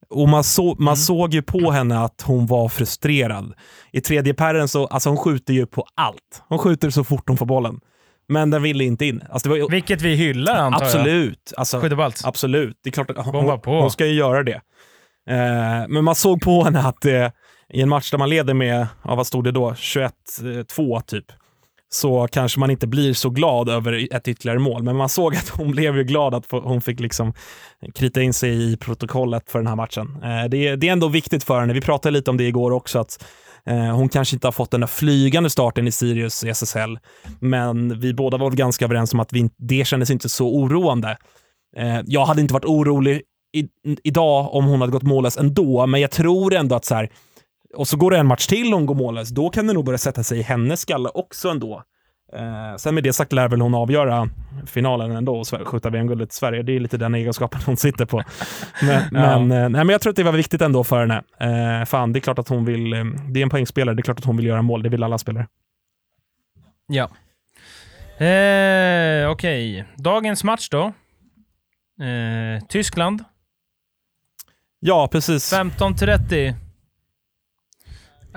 Och 0.09 0.29
man, 0.29 0.43
så, 0.43 0.63
man 0.79 0.87
Mm. 0.87 0.95
såg 0.95 1.33
ju 1.33 1.41
på 1.41 1.71
henne 1.71 1.99
att 1.99 2.21
hon 2.21 2.45
var 2.45 2.69
frustrerad. 2.69 3.53
I 3.91 4.01
tredje 4.01 4.33
pärren 4.33 4.67
så, 4.67 4.87
alltså 4.87 5.09
hon 5.09 5.17
skjuter 5.17 5.53
ju 5.53 5.65
på 5.65 5.85
allt. 5.95 6.43
Hon 6.49 6.59
skjuter 6.59 6.89
så 6.89 7.03
fort 7.03 7.23
hon 7.27 7.37
får 7.37 7.45
bollen. 7.45 7.79
Men 8.29 8.49
den 8.49 8.61
ville 8.63 8.83
inte 8.83 9.05
in. 9.05 9.23
Alltså 9.29 9.49
var 9.49 9.71
Vilket 9.71 10.01
vi 10.01 10.15
hyllar 10.15 10.55
antar 10.55 10.79
jag. 10.79 10.87
Absolut. 10.87 11.53
Alltså, 11.57 11.79
Skjuter 11.81 11.95
på 11.95 12.03
allt. 12.03 12.21
absolut. 12.25 12.79
Det 12.83 12.89
är 12.89 12.91
klart 12.91 13.11
hon, 13.17 13.59
hon 13.65 13.91
ska 13.91 14.05
ju 14.05 14.13
göra 14.13 14.43
det. 14.43 14.61
Eh, 15.29 15.87
men 15.89 16.03
man 16.03 16.15
såg 16.15 16.41
på 16.41 16.63
henne 16.63 16.79
att 16.79 17.01
det, 17.01 17.31
i 17.73 17.81
en 17.81 17.89
match 17.89 18.11
där 18.11 18.17
man 18.17 18.29
leder 18.29 18.53
med, 18.53 18.87
ja, 19.03 19.15
vad 19.15 19.27
stod 19.27 19.43
det 19.43 19.51
då, 19.51 19.71
21-2 19.71 20.95
eh, 20.95 20.99
typ, 21.01 21.25
så 21.89 22.27
kanske 22.31 22.59
man 22.59 22.71
inte 22.71 22.87
blir 22.87 23.13
så 23.13 23.29
glad 23.29 23.69
över 23.69 24.13
ett 24.15 24.27
ytterligare 24.27 24.59
mål. 24.59 24.83
Men 24.83 24.95
man 24.95 25.09
såg 25.09 25.35
att 25.35 25.49
hon 25.49 25.71
blev 25.71 25.97
ju 25.97 26.03
glad 26.03 26.33
att 26.35 26.45
hon 26.51 26.81
fick 26.81 26.99
liksom 26.99 27.33
krita 27.95 28.21
in 28.21 28.33
sig 28.33 28.71
i 28.73 28.77
protokollet 28.77 29.51
för 29.51 29.59
den 29.59 29.67
här 29.67 29.75
matchen. 29.75 30.17
Eh, 30.23 30.49
det, 30.49 30.67
är- 30.67 30.77
det 30.77 30.87
är 30.87 30.91
ändå 30.91 31.07
viktigt 31.07 31.43
för 31.43 31.59
henne. 31.59 31.73
Vi 31.73 31.81
pratade 31.81 32.13
lite 32.13 32.31
om 32.31 32.37
det 32.37 32.43
igår 32.43 32.71
också, 32.71 32.99
att 32.99 33.25
eh, 33.65 33.75
hon 33.95 34.09
kanske 34.09 34.35
inte 34.35 34.47
har 34.47 34.51
fått 34.51 34.71
den 34.71 34.79
där 34.81 34.87
flygande 34.87 35.49
starten 35.49 35.87
i 35.87 35.91
Sirius 35.91 36.43
i 36.43 36.49
SSL, 36.49 36.99
men 37.39 37.99
vi 37.99 38.13
båda 38.13 38.37
var 38.37 38.51
ganska 38.51 38.85
överens 38.85 39.13
om 39.13 39.19
att 39.19 39.33
vi, 39.33 39.49
det 39.57 39.87
kändes 39.87 40.09
inte 40.11 40.29
så 40.29 40.47
oroande. 40.55 41.17
Jag 42.05 42.25
hade 42.25 42.41
inte 42.41 42.53
varit 42.53 42.65
orolig 42.65 43.21
i, 43.53 43.67
idag 44.03 44.53
om 44.55 44.65
hon 44.65 44.81
hade 44.81 44.91
gått 44.93 45.03
mållös 45.03 45.37
ändå, 45.37 45.87
men 45.87 46.01
jag 46.01 46.11
tror 46.11 46.53
ändå 46.53 46.75
att 46.75 46.85
så 46.85 46.95
här, 46.95 47.09
och 47.75 47.87
så 47.87 47.97
går 47.97 48.11
det 48.11 48.17
en 48.17 48.27
match 48.27 48.47
till 48.47 48.73
och 48.73 48.79
hon 48.79 48.85
går 48.85 48.95
mållös, 48.95 49.29
då 49.29 49.49
kan 49.49 49.67
det 49.67 49.73
nog 49.73 49.85
börja 49.85 49.97
sätta 49.97 50.23
sig 50.23 50.39
i 50.39 50.41
hennes 50.41 50.81
skalle 50.81 51.09
också 51.13 51.49
ändå. 51.49 51.83
Eh, 52.33 52.75
sen 52.77 52.95
med 52.95 53.03
det 53.03 53.13
sagt 53.13 53.33
lär 53.33 53.47
väl 53.47 53.61
hon 53.61 53.75
avgöra 53.75 54.29
finalen 54.65 55.11
ändå 55.11 55.39
och 55.39 55.67
skjuta 55.67 55.89
VM-guldet 55.89 56.29
till 56.29 56.37
Sverige. 56.37 56.63
Det 56.63 56.75
är 56.75 56.79
lite 56.79 56.97
den 56.97 57.15
egenskapen 57.15 57.61
hon 57.65 57.77
sitter 57.77 58.05
på. 58.05 58.23
Men, 58.81 59.03
men, 59.11 59.51
eh, 59.51 59.69
nej, 59.69 59.69
men 59.69 59.89
jag 59.89 60.01
tror 60.01 60.09
att 60.09 60.15
det 60.15 60.23
var 60.23 60.31
viktigt 60.31 60.61
ändå 60.61 60.83
för 60.83 60.99
henne. 60.99 61.23
Eh, 61.81 61.85
fan, 61.85 62.13
det 62.13 62.19
är 62.19 62.21
klart 62.21 62.39
att 62.39 62.47
hon 62.47 62.65
vill, 62.65 62.93
eh, 62.93 63.03
det 63.29 63.39
är 63.39 63.43
en 63.43 63.49
poängspelare, 63.49 63.95
det 63.95 64.01
är 64.01 64.03
klart 64.03 64.19
att 64.19 64.25
hon 64.25 64.37
vill 64.37 64.45
göra 64.45 64.61
mål, 64.61 64.83
det 64.83 64.89
vill 64.89 65.03
alla 65.03 65.17
spelare. 65.17 65.47
Ja. 66.87 67.09
Eh, 68.25 69.29
Okej, 69.31 69.85
dagens 69.97 70.43
match 70.43 70.69
då. 70.69 70.93
Eh, 72.05 72.63
Tyskland, 72.69 73.23
Ja, 74.79 75.07
precis. 75.11 75.53
15.30. 75.53 76.55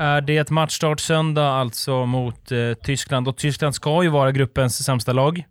Är 0.01 0.21
det 0.21 0.51
matchstart 0.51 1.01
söndag 1.01 1.49
alltså 1.49 2.07
mot 2.07 2.53
eh, 2.53 2.73
Tyskland 2.83 3.29
och 3.29 3.37
Tyskland 3.37 3.75
ska 3.75 4.03
ju 4.03 4.09
vara 4.09 4.33
gruppens 4.33 4.85
sämsta 4.85 5.13
lag. 5.13 5.45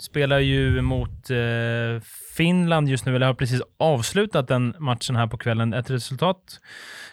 Spelar 0.00 0.38
ju 0.38 0.82
mot 0.82 1.30
eh, 1.30 2.02
Finland 2.36 2.88
just 2.88 3.06
nu, 3.06 3.16
eller 3.16 3.26
har 3.26 3.34
precis 3.34 3.62
avslutat 3.78 4.48
den 4.48 4.74
matchen 4.78 5.16
här 5.16 5.26
på 5.26 5.38
kvällen. 5.38 5.74
Ett 5.74 5.90
resultat 5.90 6.38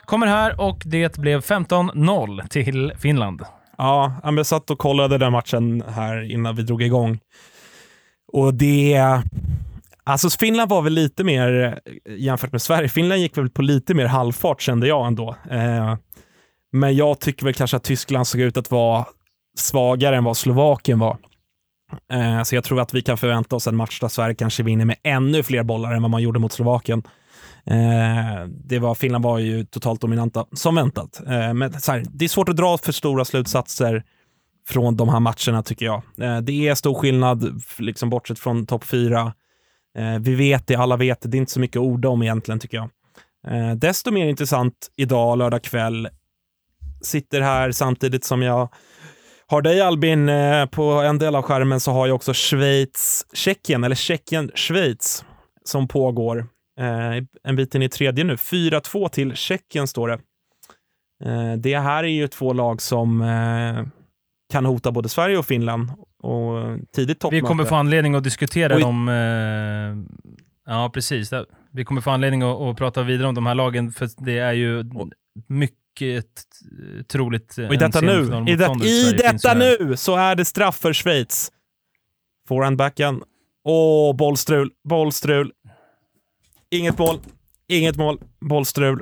kommer 0.05 0.27
här 0.27 0.61
och 0.61 0.81
det 0.85 1.17
blev 1.17 1.41
15-0 1.41 2.47
till 2.47 2.93
Finland. 2.99 3.41
Ja, 3.77 4.21
jag 4.23 4.45
satt 4.45 4.69
och 4.69 4.79
kollade 4.79 5.17
den 5.17 5.31
matchen 5.31 5.83
här 5.87 6.31
innan 6.31 6.55
vi 6.55 6.63
drog 6.63 6.81
igång. 6.81 7.19
Och 8.33 8.53
det... 8.53 9.21
Alltså 10.03 10.29
Finland 10.29 10.69
var 10.69 10.81
väl 10.81 10.93
lite 10.93 11.23
mer, 11.23 11.63
eh, 11.63 12.13
jämfört 12.17 12.51
med 12.51 12.61
Sverige, 12.61 12.89
Finland 12.89 13.21
gick 13.21 13.37
väl 13.37 13.49
på 13.49 13.61
lite 13.61 13.93
mer 13.93 14.05
halvfart 14.05 14.61
kände 14.61 14.87
jag 14.87 15.07
ändå. 15.07 15.35
Eh, 15.49 15.95
men 16.71 16.95
jag 16.95 17.19
tycker 17.19 17.45
väl 17.45 17.53
kanske 17.53 17.77
att 17.77 17.83
Tyskland 17.83 18.27
såg 18.27 18.41
ut 18.41 18.57
att 18.57 18.71
vara 18.71 19.05
svagare 19.57 20.15
än 20.15 20.23
vad 20.23 20.37
Slovakien 20.37 20.99
var. 20.99 21.17
Eh, 22.11 22.43
så 22.43 22.55
jag 22.55 22.63
tror 22.63 22.79
att 22.79 22.93
vi 22.93 23.01
kan 23.01 23.17
förvänta 23.17 23.55
oss 23.55 23.67
en 23.67 23.75
match 23.75 23.99
där 23.99 24.07
Sverige 24.07 24.35
kanske 24.35 24.63
vinner 24.63 24.85
med 24.85 24.95
ännu 25.03 25.43
fler 25.43 25.63
bollar 25.63 25.93
än 25.93 26.01
vad 26.01 26.11
man 26.11 26.21
gjorde 26.21 26.39
mot 26.39 26.51
Slovakien. 26.51 27.03
Eh, 27.65 28.45
det 28.47 28.79
var, 28.79 28.95
Finland 28.95 29.23
var 29.23 29.39
ju 29.39 29.65
totalt 29.65 30.01
dominanta, 30.01 30.45
som 30.53 30.75
väntat. 30.75 31.21
Eh, 31.27 31.53
men 31.53 31.81
så 31.81 31.91
här, 31.91 32.05
det 32.09 32.25
är 32.25 32.29
svårt 32.29 32.49
att 32.49 32.57
dra 32.57 32.77
för 32.77 32.91
stora 32.91 33.25
slutsatser 33.25 34.03
från 34.67 34.97
de 34.97 35.09
här 35.09 35.19
matcherna 35.19 35.63
tycker 35.63 35.85
jag. 35.85 36.01
Eh, 36.21 36.37
det 36.37 36.67
är 36.67 36.75
stor 36.75 36.93
skillnad, 36.93 37.61
liksom 37.77 38.09
bortsett 38.09 38.39
från 38.39 38.65
topp 38.65 38.83
fyra. 38.83 39.33
Eh, 39.97 40.19
vi 40.19 40.35
vet 40.35 40.67
det, 40.67 40.75
alla 40.75 40.97
vet 40.97 41.21
det. 41.21 41.29
Det 41.29 41.37
är 41.37 41.39
inte 41.39 41.51
så 41.51 41.59
mycket 41.59 41.77
att 41.77 41.83
orda 41.83 42.09
om 42.09 42.21
egentligen 42.23 42.59
tycker 42.59 42.77
jag. 42.77 42.89
Eh, 43.47 43.75
desto 43.75 44.11
mer 44.11 44.25
intressant 44.25 44.91
idag, 44.95 45.37
lördag 45.37 45.63
kväll. 45.63 46.09
Sitter 47.01 47.41
här 47.41 47.71
samtidigt 47.71 48.23
som 48.23 48.41
jag 48.41 48.69
har 49.51 49.61
dig 49.61 49.81
Albin 49.81 50.29
eh, 50.29 50.65
på 50.65 50.83
en 50.83 51.17
del 51.17 51.35
av 51.35 51.41
skärmen 51.43 51.79
så 51.79 51.91
har 51.91 52.07
jag 52.07 52.15
också 52.15 52.33
Schweiz, 52.33 53.25
Tjeckien, 53.33 53.83
eller 53.83 53.95
Tjeckien, 53.95 54.51
Schweiz 54.55 55.25
som 55.65 55.87
pågår. 55.87 56.39
Eh, 56.79 57.23
en 57.43 57.55
bit 57.55 57.75
in 57.75 57.81
i 57.81 57.89
tredje 57.89 58.23
nu. 58.23 58.35
4-2 58.35 59.09
till 59.09 59.35
Tjeckien 59.35 59.87
står 59.87 60.07
det. 60.07 60.19
Eh, 61.25 61.53
det 61.57 61.79
här 61.79 62.03
är 62.03 62.07
ju 62.07 62.27
två 62.27 62.53
lag 62.53 62.81
som 62.81 63.19
kan 64.51 64.65
hota 64.65 64.91
både 64.91 65.09
Sverige 65.09 65.37
och 65.37 65.45
Finland. 65.45 65.89
Och 66.23 66.77
tidigt 66.95 67.17
Vi 67.17 67.19
toppmöte. 67.19 67.47
kommer 67.47 67.65
få 67.65 67.75
anledning 67.75 68.15
att 68.15 68.23
diskutera 68.23 68.75
Oj. 68.75 68.81
dem. 68.81 69.07
Ja, 70.65 70.91
precis. 70.93 71.33
Vi 71.71 71.85
kommer 71.85 72.01
få 72.01 72.09
anledning 72.09 72.41
att, 72.41 72.61
att 72.61 72.77
prata 72.77 73.03
vidare 73.03 73.27
om 73.27 73.35
de 73.35 73.45
här 73.45 73.55
lagen, 73.55 73.91
för 73.91 74.09
det 74.17 74.37
är 74.37 74.53
ju 74.53 74.83
mycket 75.47 75.80
eh, 76.01 76.21
troligt 77.07 77.57
Och 77.57 77.73
i 77.73 77.77
detta 77.77 78.01
nu, 78.01 78.43
i, 78.47 78.55
det, 78.55 78.71
i 78.89 79.11
detta 79.17 79.53
nu 79.53 79.93
så 79.97 80.15
är 80.15 80.35
det 80.35 80.45
straff 80.45 80.77
för 80.77 80.93
Schweiz. 80.93 81.51
Forehandbacken. 82.47 83.23
Åh, 83.63 84.15
bollstrul, 84.15 84.71
bollstrul. 84.89 85.51
Inget 86.71 86.97
mål, 86.97 87.19
inget 87.67 87.95
mål, 87.97 88.19
bollstrul. 88.41 89.01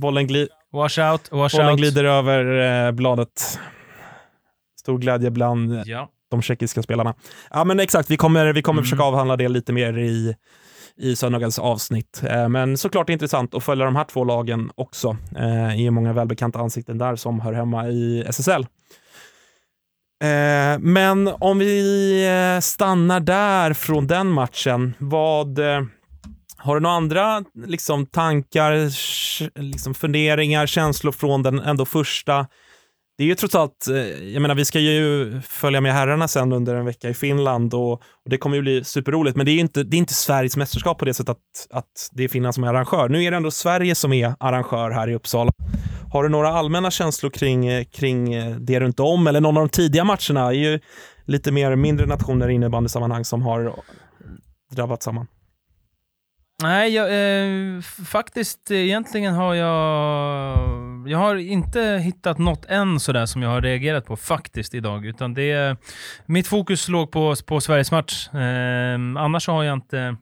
Bollen, 0.00 0.26
gli 0.26 0.48
Wash 0.72 0.98
out, 1.12 1.28
wash 1.32 1.56
bollen 1.56 1.70
out. 1.70 1.78
glider 1.80 2.04
över 2.04 2.60
eh, 2.86 2.92
bladet. 2.92 3.58
Stor 4.80 4.98
glädje 4.98 5.30
bland 5.30 5.82
Ja. 5.86 6.08
de 6.30 6.42
tjeckiska 6.42 6.82
spelarna. 6.82 7.14
Ja, 7.50 7.64
men 7.64 7.80
exakt. 7.80 8.10
Vi 8.10 8.16
kommer, 8.16 8.52
vi 8.52 8.62
kommer 8.62 8.78
Mm. 8.78 8.84
försöka 8.84 9.02
avhandla 9.02 9.36
det 9.36 9.48
lite 9.48 9.72
mer 9.72 9.98
i, 9.98 10.36
i 10.96 11.16
söndagens 11.16 11.58
avsnitt. 11.58 12.22
Eh, 12.28 12.48
men 12.48 12.76
såklart 12.78 13.08
intressant 13.10 13.54
att 13.54 13.64
följa 13.64 13.84
de 13.84 13.96
här 13.96 14.04
två 14.04 14.24
lagen 14.24 14.70
också. 14.74 15.08
Eh, 15.36 15.76
Det 15.76 15.86
är 15.86 15.90
många 15.90 16.12
välbekanta 16.12 16.58
ansikten 16.58 16.98
där 16.98 17.16
som 17.16 17.40
hör 17.40 17.52
hemma 17.52 17.88
i 17.88 18.24
SSL. 18.28 18.66
Eh, 20.24 20.78
men 20.80 21.28
om 21.28 21.58
vi 21.58 22.58
stannar 22.62 23.20
där 23.20 23.72
från 23.72 24.06
den 24.06 24.28
matchen, 24.28 24.94
vad... 24.98 25.60
Har 26.56 26.74
du 26.74 26.80
några 26.80 26.96
andra 26.96 27.44
liksom, 27.66 28.06
tankar, 28.06 28.72
liksom, 29.60 29.94
funderingar, 29.94 30.66
känslor 30.66 31.12
från 31.12 31.42
den 31.42 31.58
ändå 31.58 31.84
första 31.84 32.46
det 33.22 33.26
är 33.26 33.28
ju 33.28 33.34
trots 33.34 33.54
allt, 33.54 33.88
eh, 33.88 33.96
jag 34.32 34.42
menar 34.42 34.54
vi 34.54 34.64
ska 34.64 34.80
ju 34.80 35.40
följa 35.40 35.80
med 35.80 35.92
herrarna 35.92 36.28
sen 36.28 36.52
under 36.52 36.74
en 36.74 36.84
vecka 36.84 37.08
i 37.08 37.14
Finland 37.14 37.74
och, 37.74 37.92
och 37.92 38.30
det 38.30 38.38
kommer 38.38 38.56
ju 38.56 38.62
bli 38.62 38.84
superroligt, 38.84 39.36
men 39.36 39.46
det 39.46 39.52
är 39.52 39.58
inte, 39.58 39.82
det 39.82 39.96
är 39.96 39.98
inte 39.98 40.14
Sveriges 40.14 40.56
mästerskap 40.56 40.98
på 40.98 41.04
det 41.04 41.14
sättet 41.14 41.30
att, 41.30 41.66
att 41.70 42.10
det 42.12 42.24
är 42.24 42.28
Finland 42.28 42.54
som 42.54 42.64
är 42.64 42.68
arrangör. 42.68 43.08
Nu 43.08 43.24
är 43.24 43.30
det 43.30 43.36
ändå 43.36 43.50
Sverige 43.50 43.94
som 43.94 44.12
är 44.12 44.34
arrangör 44.40 44.90
här 44.90 45.08
i 45.08 45.14
Uppsala. 45.14 45.52
Har 46.12 46.22
du 46.22 46.28
några 46.28 46.48
allmänna 46.48 46.90
känslor 46.90 47.30
kring, 47.30 47.66
eh, 47.66 47.84
kring 47.84 48.34
eh, 48.34 48.56
det 48.56 48.80
runt 48.80 49.00
om 49.00 49.26
eller 49.26 49.40
någon 49.40 49.56
av 49.56 49.62
de 49.62 49.68
tidiga 49.68 50.04
matcherna? 50.04 50.48
Det 50.50 50.56
är 50.56 50.70
ju 50.70 50.80
lite 51.24 51.52
mer 51.52 51.76
mindre 51.76 52.06
nationer 52.06 52.48
i 52.48 52.52
innebandysammanhang 52.52 53.24
som 53.24 53.42
har 53.42 53.74
drabbat 54.70 55.02
samman. 55.02 55.26
Nej, 56.62 56.94
jag, 56.94 57.06
eh, 57.06 57.80
faktiskt 58.06 58.70
egentligen 58.70 59.34
har 59.34 59.54
jag... 59.54 60.91
Jag 61.06 61.18
har 61.18 61.36
inte 61.36 62.00
hittat 62.04 62.38
något 62.38 62.64
än 62.64 63.00
sådär 63.00 63.26
som 63.26 63.42
jag 63.42 63.50
har 63.50 63.60
reagerat 63.60 64.06
på 64.06 64.16
faktiskt 64.16 64.74
idag, 64.74 65.06
utan 65.06 65.34
det... 65.34 65.76
Mitt 66.26 66.46
fokus 66.46 66.88
låg 66.88 67.10
på, 67.10 67.34
på 67.46 67.60
Sveriges 67.60 67.92
match. 67.92 68.28
Eh, 68.34 68.94
annars 68.94 69.46
har 69.46 69.62
jag 69.62 69.74
inte 69.74 70.16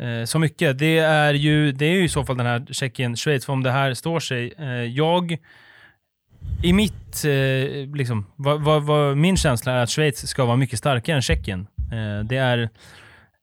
eh, 0.00 0.24
så 0.24 0.38
mycket. 0.38 0.78
Det 0.78 0.98
är 0.98 1.34
ju 1.34 1.72
det 1.72 1.86
är 1.86 1.94
ju 1.94 2.04
i 2.04 2.08
så 2.08 2.24
fall 2.24 2.36
den 2.36 2.46
här 2.46 2.60
Tjeckien-Schweiz, 2.60 3.50
om 3.50 3.62
det 3.62 3.70
här 3.70 3.94
står 3.94 4.20
sig. 4.20 4.52
Eh, 4.58 4.66
jag... 4.68 5.36
I 6.62 6.72
mitt, 6.72 7.24
eh, 7.24 7.96
liksom, 7.96 8.26
va, 8.36 8.56
va, 8.56 8.78
va, 8.78 9.14
min 9.14 9.36
känsla 9.36 9.72
är 9.72 9.82
att 9.82 9.90
Schweiz 9.90 10.28
ska 10.28 10.44
vara 10.44 10.56
mycket 10.56 10.78
starkare 10.78 11.16
än 11.16 11.22
Tjeckien. 11.22 11.66
Eh, 11.92 12.24
det 12.24 12.36
är 12.36 12.70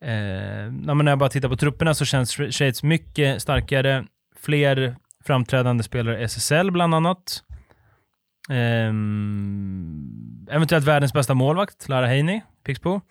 Eh, 0.02 0.72
när 0.72 1.10
jag 1.10 1.20
bara 1.20 1.30
tittar 1.30 1.50
på 1.50 1.58
trupperna 1.58 1.94
så 1.94 2.06
känns 2.06 2.32
Schweiz 2.32 2.84
mycket 2.84 3.42
starkare. 3.42 4.06
Fler 4.36 4.96
framträdande 5.26 5.84
spelare 5.84 6.24
SSL 6.28 6.72
bland 6.72 6.96
annat. 6.96 7.44
Eh, 8.50 8.94
eventuellt 10.56 10.86
världens 10.86 11.14
bästa 11.14 11.34
målvakt, 11.34 11.90
Lara 11.90 12.08
Heini, 12.08 12.42
Pixbo. 12.66 13.02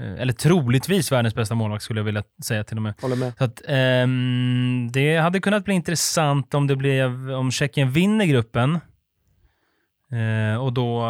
Eh, 0.00 0.20
eller 0.20 0.32
troligtvis 0.32 1.12
världens 1.12 1.34
bästa 1.34 1.54
målvakt 1.54 1.84
skulle 1.84 2.00
jag 2.00 2.04
vilja 2.04 2.24
säga 2.44 2.64
till 2.64 2.76
och 2.76 2.82
med. 2.82 2.94
Håller 3.00 3.16
med. 3.16 3.32
Så 3.38 3.44
att, 3.44 3.62
eh, 3.68 4.06
det 4.92 5.16
hade 5.16 5.40
kunnat 5.40 5.64
bli 5.64 5.74
intressant 5.74 6.54
om 6.54 6.66
det 6.66 6.76
blev, 6.76 7.30
om 7.30 7.50
Tjeckien 7.50 7.90
vinner 7.90 8.24
gruppen. 8.24 8.78
Eh, 10.12 10.62
och 10.62 10.72
då 10.72 11.02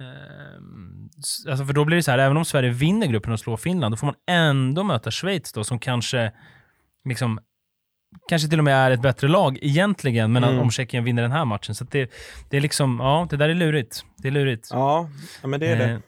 Ehm, 0.00 1.08
alltså 1.48 1.64
för 1.64 1.72
då 1.72 1.84
blir 1.84 1.96
det 1.96 2.02
så 2.02 2.10
här, 2.10 2.18
även 2.18 2.36
om 2.36 2.44
Sverige 2.44 2.70
vinner 2.70 3.06
gruppen 3.06 3.32
och 3.32 3.40
slår 3.40 3.56
Finland, 3.56 3.92
då 3.92 3.96
får 3.96 4.06
man 4.06 4.16
ändå 4.26 4.84
möta 4.84 5.10
Schweiz 5.10 5.52
då, 5.52 5.64
som 5.64 5.78
kanske 5.78 6.32
liksom 7.04 7.40
kanske 8.28 8.48
till 8.48 8.58
och 8.58 8.64
med 8.64 8.74
är 8.74 8.90
ett 8.90 9.02
bättre 9.02 9.28
lag 9.28 9.58
egentligen, 9.62 10.32
men 10.32 10.44
mm. 10.44 10.58
om 10.58 10.70
Tjeckien 10.70 11.04
vinner 11.04 11.22
den 11.22 11.32
här 11.32 11.44
matchen. 11.44 11.74
Så 11.74 11.84
det, 11.84 12.10
det 12.50 12.56
är 12.56 12.60
liksom, 12.60 12.98
ja, 13.00 13.26
det 13.30 13.36
där 13.36 13.48
är 13.48 13.54
lurigt. 13.54 14.04
Det 14.16 14.28
är 14.28 14.32
lurigt. 14.32 14.68
Ja, 14.70 15.08
ja 15.42 15.48
men 15.48 15.60
det 15.60 15.66
är 15.66 15.76
det. 15.76 15.84
Eh, 15.84 15.98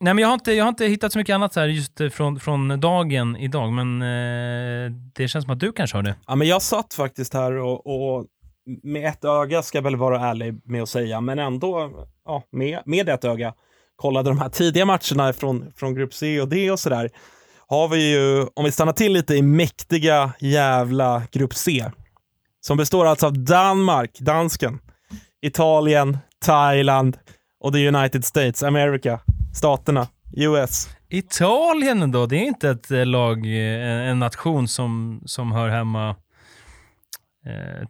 nej, 0.00 0.14
men 0.14 0.18
jag 0.18 0.28
har, 0.28 0.34
inte, 0.34 0.52
jag 0.52 0.64
har 0.64 0.68
inte 0.68 0.86
hittat 0.86 1.12
så 1.12 1.18
mycket 1.18 1.34
annat 1.34 1.52
så 1.52 1.60
här 1.60 1.66
just 1.66 2.00
från, 2.12 2.40
från 2.40 2.80
dagen 2.80 3.36
idag, 3.36 3.72
men 3.72 4.02
eh, 4.02 4.92
det 5.14 5.28
känns 5.28 5.44
som 5.44 5.52
att 5.52 5.60
du 5.60 5.72
kanske 5.72 5.96
har 5.96 6.02
det. 6.02 6.14
Ja, 6.26 6.34
men 6.34 6.48
jag 6.48 6.62
satt 6.62 6.94
faktiskt 6.94 7.34
här 7.34 7.52
och, 7.52 7.86
och 7.86 8.26
med 8.82 9.08
ett 9.08 9.24
öga 9.24 9.62
ska 9.62 9.78
jag 9.78 9.82
väl 9.82 9.96
vara 9.96 10.20
ärlig 10.20 10.60
med 10.64 10.82
att 10.82 10.88
säga, 10.88 11.20
men 11.20 11.38
ändå 11.38 11.90
ja, 12.24 12.42
med, 12.50 12.82
med 12.84 13.08
ett 13.08 13.24
öga 13.24 13.54
kollade 13.96 14.30
de 14.30 14.38
här 14.38 14.48
tidiga 14.48 14.84
matcherna 14.84 15.32
från, 15.32 15.72
från 15.76 15.94
grupp 15.94 16.14
C 16.14 16.40
och 16.40 16.48
D 16.48 16.70
och 16.70 16.80
sådär. 16.80 17.10
Har 17.70 17.88
vi 17.88 18.12
ju, 18.12 18.46
om 18.54 18.64
vi 18.64 18.72
stannar 18.72 18.92
till 18.92 19.12
lite 19.12 19.34
i 19.34 19.42
mäktiga 19.42 20.32
jävla 20.38 21.22
grupp 21.32 21.54
C, 21.54 21.90
som 22.60 22.76
består 22.76 23.06
alltså 23.06 23.26
av 23.26 23.38
Danmark, 23.38 24.18
dansken, 24.18 24.78
Italien, 25.42 26.18
Thailand 26.44 27.18
och 27.60 27.72
the 27.72 27.88
United 27.88 28.24
States, 28.24 28.62
America, 28.62 29.20
staterna, 29.54 30.08
US. 30.36 30.88
Italien 31.08 32.12
då? 32.12 32.26
Det 32.26 32.36
är 32.36 32.44
inte 32.44 32.70
ett 32.70 32.90
eh, 32.90 33.06
lag, 33.06 33.46
eh, 33.46 34.08
en 34.08 34.18
nation 34.18 34.68
som, 34.68 35.22
som 35.26 35.52
hör 35.52 35.68
hemma 35.68 36.16
eh, 37.46 37.86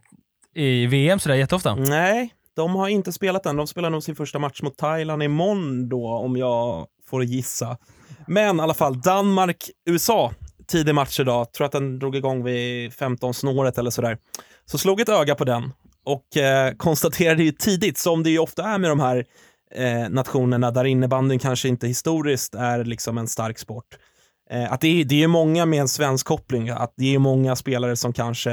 i 0.62 0.86
VM 0.86 1.18
sådär 1.18 1.36
jätteofta? 1.36 1.74
Nej, 1.74 2.34
de 2.56 2.74
har 2.74 2.88
inte 2.88 3.12
spelat 3.12 3.46
än. 3.46 3.56
De 3.56 3.66
spelar 3.66 3.90
nog 3.90 4.02
sin 4.02 4.16
första 4.16 4.38
match 4.38 4.62
mot 4.62 4.76
Thailand 4.76 5.22
imorgon 5.22 5.88
då, 5.88 6.08
om 6.08 6.36
jag 6.36 6.86
får 7.10 7.24
gissa. 7.24 7.78
Men 8.26 8.58
i 8.58 8.62
alla 8.62 8.74
fall, 8.74 9.00
Danmark-USA, 9.00 10.32
tidig 10.66 10.94
match 10.94 11.20
idag. 11.20 11.52
Tror 11.52 11.66
att 11.66 11.72
den 11.72 11.98
drog 11.98 12.16
igång 12.16 12.44
vid 12.44 12.92
15 12.92 13.34
snåret 13.34 13.78
eller 13.78 13.90
sådär. 13.90 14.18
Så 14.66 14.78
slog 14.78 15.00
ett 15.00 15.08
öga 15.08 15.34
på 15.34 15.44
den 15.44 15.72
och 16.04 16.36
eh, 16.36 16.74
konstaterade 16.74 17.42
ju 17.42 17.52
tidigt, 17.52 17.98
som 17.98 18.22
det 18.22 18.30
ju 18.30 18.38
ofta 18.38 18.62
är 18.62 18.78
med 18.78 18.90
de 18.90 19.00
här 19.00 19.24
eh, 19.74 20.08
nationerna 20.10 20.70
där 20.70 20.84
innebandyn 20.84 21.38
kanske 21.38 21.68
inte 21.68 21.86
historiskt 21.86 22.54
är 22.54 22.84
liksom 22.84 23.18
en 23.18 23.28
stark 23.28 23.58
sport, 23.58 23.84
Eh, 24.50 24.72
att 24.72 24.80
det 24.80 25.00
är, 25.00 25.04
det 25.04 25.22
är 25.22 25.28
många 25.28 25.66
med 25.66 25.80
en 25.80 25.88
svensk 25.88 26.26
koppling, 26.26 26.68
att 26.68 26.94
det 26.96 27.14
är 27.14 27.18
många 27.18 27.56
spelare 27.56 27.96
som 27.96 28.12
kanske 28.12 28.52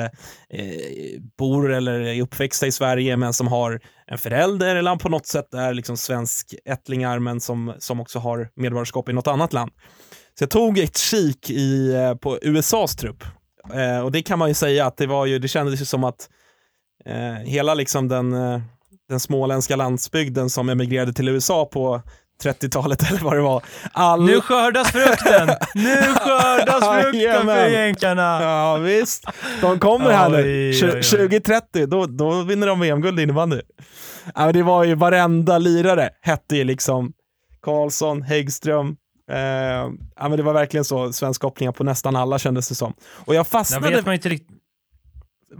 eh, 0.49 1.21
bor 1.37 1.73
eller 1.73 1.99
är 1.99 2.21
uppväxta 2.21 2.67
i 2.67 2.71
Sverige 2.71 3.17
men 3.17 3.33
som 3.33 3.47
har 3.47 3.81
en 4.07 4.17
förälder 4.17 4.75
eller 4.75 4.95
på 4.95 5.09
något 5.09 5.25
sätt 5.25 5.53
är 5.53 5.73
liksom 5.73 5.97
svensk 5.97 6.55
ättlingar 6.65 7.19
men 7.19 7.41
som, 7.41 7.73
som 7.79 7.99
också 7.99 8.19
har 8.19 8.49
medborgarskap 8.55 9.09
i 9.09 9.13
något 9.13 9.27
annat 9.27 9.53
land. 9.53 9.71
Så 10.39 10.43
jag 10.43 10.49
tog 10.49 10.79
ett 10.79 10.97
kik 10.97 11.49
i, 11.49 11.93
eh, 11.93 12.15
på 12.15 12.39
USAs 12.41 12.95
trupp 12.95 13.23
eh, 13.73 13.99
och 13.99 14.11
det 14.11 14.21
kan 14.21 14.39
man 14.39 14.47
ju 14.47 14.53
säga 14.53 14.85
att 14.85 14.97
det 14.97 15.07
var 15.07 15.25
ju, 15.25 15.39
det 15.39 15.47
kändes 15.47 15.81
ju 15.81 15.85
som 15.85 16.03
att 16.03 16.29
eh, 17.05 17.33
hela 17.33 17.73
liksom 17.73 18.07
den, 18.07 18.33
eh, 18.33 18.61
den 19.09 19.19
småländska 19.19 19.75
landsbygden 19.75 20.49
som 20.49 20.69
emigrerade 20.69 21.13
till 21.13 21.27
USA 21.27 21.65
på 21.65 22.01
30-talet 22.43 23.09
eller 23.09 23.19
vad 23.19 23.35
det 23.35 23.41
var. 23.41 23.63
All... 23.91 24.25
Nu 24.25 24.41
skördas 24.41 24.91
frukten! 24.91 25.49
Nu 25.75 25.95
skördas 26.19 27.01
frukten 27.01 27.45
för 27.45 27.67
jänkarna! 27.67 28.41
Ja 28.41 28.77
visst, 28.77 29.25
de 29.61 29.79
kommer 29.79 30.11
här 30.11 30.29
nu. 30.29 30.73
2030, 31.01 31.85
då, 31.85 32.05
då 32.05 32.41
vinner 32.41 32.67
de 32.67 32.79
VM-guld 32.79 33.19
i 33.19 33.23
innebandy. 33.23 33.61
Ja, 34.35 34.51
det 34.51 34.63
var 34.63 34.83
ju 34.83 34.95
varenda 34.95 35.57
lirare 35.57 36.09
hette 36.21 36.55
ju 36.55 36.63
liksom 36.63 37.13
Karlsson, 37.61 38.21
Häggström, 38.21 38.95
Eh, 39.31 39.37
ja, 40.15 40.29
men 40.29 40.37
det 40.37 40.43
var 40.43 40.53
verkligen 40.53 40.85
så, 40.85 41.13
svensk 41.13 41.41
kopplingar 41.41 41.71
på 41.71 41.83
nästan 41.83 42.15
alla 42.15 42.39
kändes 42.39 42.69
det 42.69 42.75
som. 42.75 42.93
Och 43.25 43.35
jag 43.35 43.47
fastnade... 43.47 43.87
Jag 43.87 43.95
vet 43.95 44.05
man 44.05 44.15
inte 44.15 44.29
riktigt... 44.29 44.57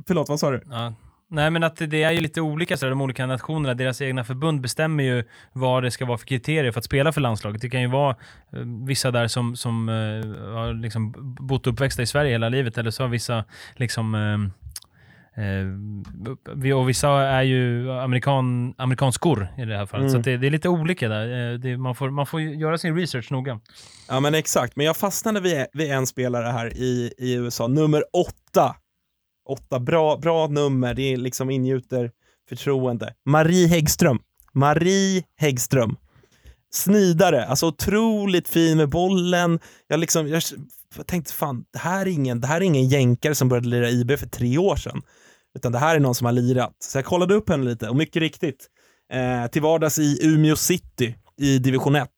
Förlåt, 0.08 0.30
vad 0.30 0.40
sa 0.40 0.52
du? 0.52 0.64
Ja. 0.70 0.94
Nej, 1.28 1.50
men 1.50 1.64
att 1.64 1.76
det 1.76 2.04
är 2.04 2.12
ju 2.12 2.22
lite 2.22 2.42
olika, 2.42 2.78
så 2.78 2.90
de 2.90 3.02
olika 3.02 3.26
nationerna, 3.26 3.74
deras 3.74 4.02
egna 4.02 4.24
förbund 4.24 4.62
bestämmer 4.62 5.04
ju 5.04 5.24
vad 5.54 5.84
det 5.84 5.92
ska 5.92 6.06
vara 6.06 6.18
för 6.18 6.26
kriterier 6.26 6.72
för 6.72 6.80
att 6.80 6.86
spela 6.86 7.12
för 7.12 7.22
landslaget. 7.22 7.62
Det 7.62 7.70
kan 7.70 7.82
ju 7.82 7.88
vara 7.88 8.16
eh, 8.54 8.60
vissa 8.88 9.12
där 9.12 9.28
som, 9.28 9.56
som 9.56 9.90
uh, 9.90 10.54
har 10.54 10.74
liksom 10.74 11.14
bott 11.40 11.68
och 11.68 11.74
uppväxta 11.74 12.02
i 12.02 12.06
Sverige 12.06 12.32
hela 12.32 12.50
livet, 12.50 12.78
eller 12.78 12.92
så 12.92 13.04
har 13.04 13.08
vissa 13.08 13.44
liksom 13.76 14.16
uh, 14.16 14.50
Uh, 15.38 16.78
och 16.78 16.90
vissa 16.90 17.10
är 17.10 17.42
ju 17.42 17.92
amerikan, 17.92 18.74
amerikanskor 18.78 19.48
i 19.58 19.66
det 19.66 19.78
här 19.78 19.86
fallet, 19.86 20.10
mm. 20.10 20.24
så 20.24 20.30
det, 20.30 20.38
det, 20.38 20.48
är 20.48 20.52
lite 20.52 20.70
olika 20.70 21.10
där. 21.10 21.58
Det, 21.58 21.78
man, 21.78 21.96
får, 21.96 22.10
man 22.10 22.26
får 22.26 22.42
göra 22.42 22.78
sin 22.78 22.96
research 22.96 23.32
noga. 23.32 23.60
Ja 24.08 24.20
men 24.20 24.36
exakt, 24.36 24.76
men 24.76 24.86
jag 24.86 24.98
fastnade 24.98 25.40
vid, 25.40 25.66
vid 25.74 25.92
en 25.92 26.08
spelare 26.08 26.48
här 26.48 26.78
i, 26.78 27.14
i 27.18 27.34
USA, 27.34 27.68
nummer 27.68 28.04
åtta 28.14 28.76
åtta. 29.46 29.80
Bra, 29.80 30.18
bra 30.18 30.48
nummer, 30.48 30.94
det 30.94 31.18
liksom 31.18 31.50
ingjuter 31.50 32.12
förtroende. 32.50 33.14
Marie 33.26 33.68
Häggström. 33.68 34.20
Marie 34.54 35.24
Häggström. 35.38 35.96
Snidare, 36.74 37.46
alltså 37.46 37.68
otroligt 37.68 38.48
fin 38.48 38.78
med 38.78 38.90
bollen. 38.90 39.60
Jag, 39.88 40.00
liksom, 40.00 40.28
jag 40.28 40.44
tänkte 41.06 41.34
fan, 41.34 41.66
det 41.74 41.80
här, 41.80 42.06
är 42.06 42.10
ingen, 42.10 42.42
det 42.42 42.48
här 42.48 42.62
är 42.62 42.66
ingen 42.66 42.88
jänkare 42.88 43.36
som 43.36 43.50
började 43.50 43.68
lira 43.68 43.90
IB 43.90 44.20
för 44.20 44.28
tre 44.28 44.58
år 44.58 44.76
sedan. 44.76 45.02
Utan 45.56 45.72
det 45.72 45.78
här 45.78 45.96
är 45.96 46.00
någon 46.00 46.16
som 46.16 46.26
har 46.26 46.32
lirat. 46.32 46.76
Så 46.80 46.98
jag 46.98 47.06
kollade 47.06 47.34
upp 47.34 47.50
henne 47.50 47.64
lite 47.64 47.90
och 47.90 47.96
mycket 47.96 48.20
riktigt. 48.20 48.68
Eh, 49.14 49.48
till 49.48 49.62
vardags 49.62 50.00
i 50.00 50.20
Umeå 50.24 50.56
City 50.56 51.16
i 51.38 51.60
division 51.60 51.96
1. 51.96 52.10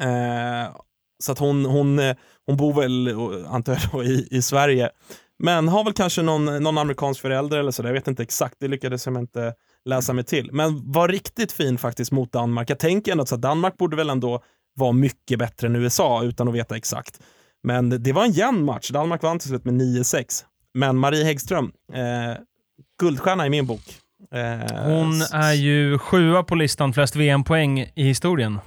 Eh, 0.00 0.76
så 1.24 1.32
att 1.32 1.38
hon, 1.38 1.64
hon, 1.64 1.98
eh, 1.98 2.16
hon 2.46 2.56
bor 2.56 2.74
väl, 2.74 3.08
antar 3.46 3.78
jag, 3.92 4.04
i, 4.06 4.28
i 4.30 4.42
Sverige. 4.42 4.90
Men 5.42 5.68
har 5.68 5.84
väl 5.84 5.92
kanske 5.92 6.22
någon, 6.22 6.62
någon 6.62 6.78
amerikansk 6.78 7.20
förälder 7.20 7.58
eller 7.58 7.70
så, 7.70 7.82
jag 7.82 7.92
vet 7.92 8.08
inte 8.08 8.22
exakt, 8.22 8.54
det 8.60 8.68
lyckades 8.68 9.06
jag 9.06 9.16
inte 9.18 9.54
läsa 9.84 10.12
mig 10.12 10.24
till. 10.24 10.48
Men 10.52 10.92
var 10.92 11.08
riktigt 11.08 11.52
fin 11.52 11.78
faktiskt 11.78 12.12
mot 12.12 12.32
Danmark. 12.32 12.70
Jag 12.70 12.78
tänker 12.78 13.12
ändå 13.12 13.22
att 13.22 13.30
Danmark 13.42 13.76
borde 13.76 13.96
väl 13.96 14.10
ändå 14.10 14.42
vara 14.74 14.92
mycket 14.92 15.38
bättre 15.38 15.66
än 15.66 15.76
USA 15.76 16.22
utan 16.22 16.48
att 16.48 16.54
veta 16.54 16.76
exakt. 16.76 17.20
Men 17.62 18.02
det 18.02 18.12
var 18.12 18.24
en 18.24 18.32
jämn 18.32 18.64
match. 18.64 18.90
Danmark 18.90 19.22
vann 19.22 19.38
till 19.38 19.48
slut 19.48 19.64
med 19.64 19.74
9-6. 19.74 20.44
Men 20.74 20.96
Marie 20.98 21.24
Häggström, 21.24 21.72
eh, 21.92 22.36
guldstjärna 23.00 23.46
i 23.46 23.50
min 23.50 23.66
bok. 23.66 23.82
Eh, 24.34 24.76
Hon 24.84 25.22
är 25.32 25.52
ju 25.52 25.98
sjua 25.98 26.42
på 26.42 26.54
listan 26.54 26.92
flest 26.92 27.16
VM-poäng 27.16 27.80
i 27.94 28.04
historien. 28.04 28.58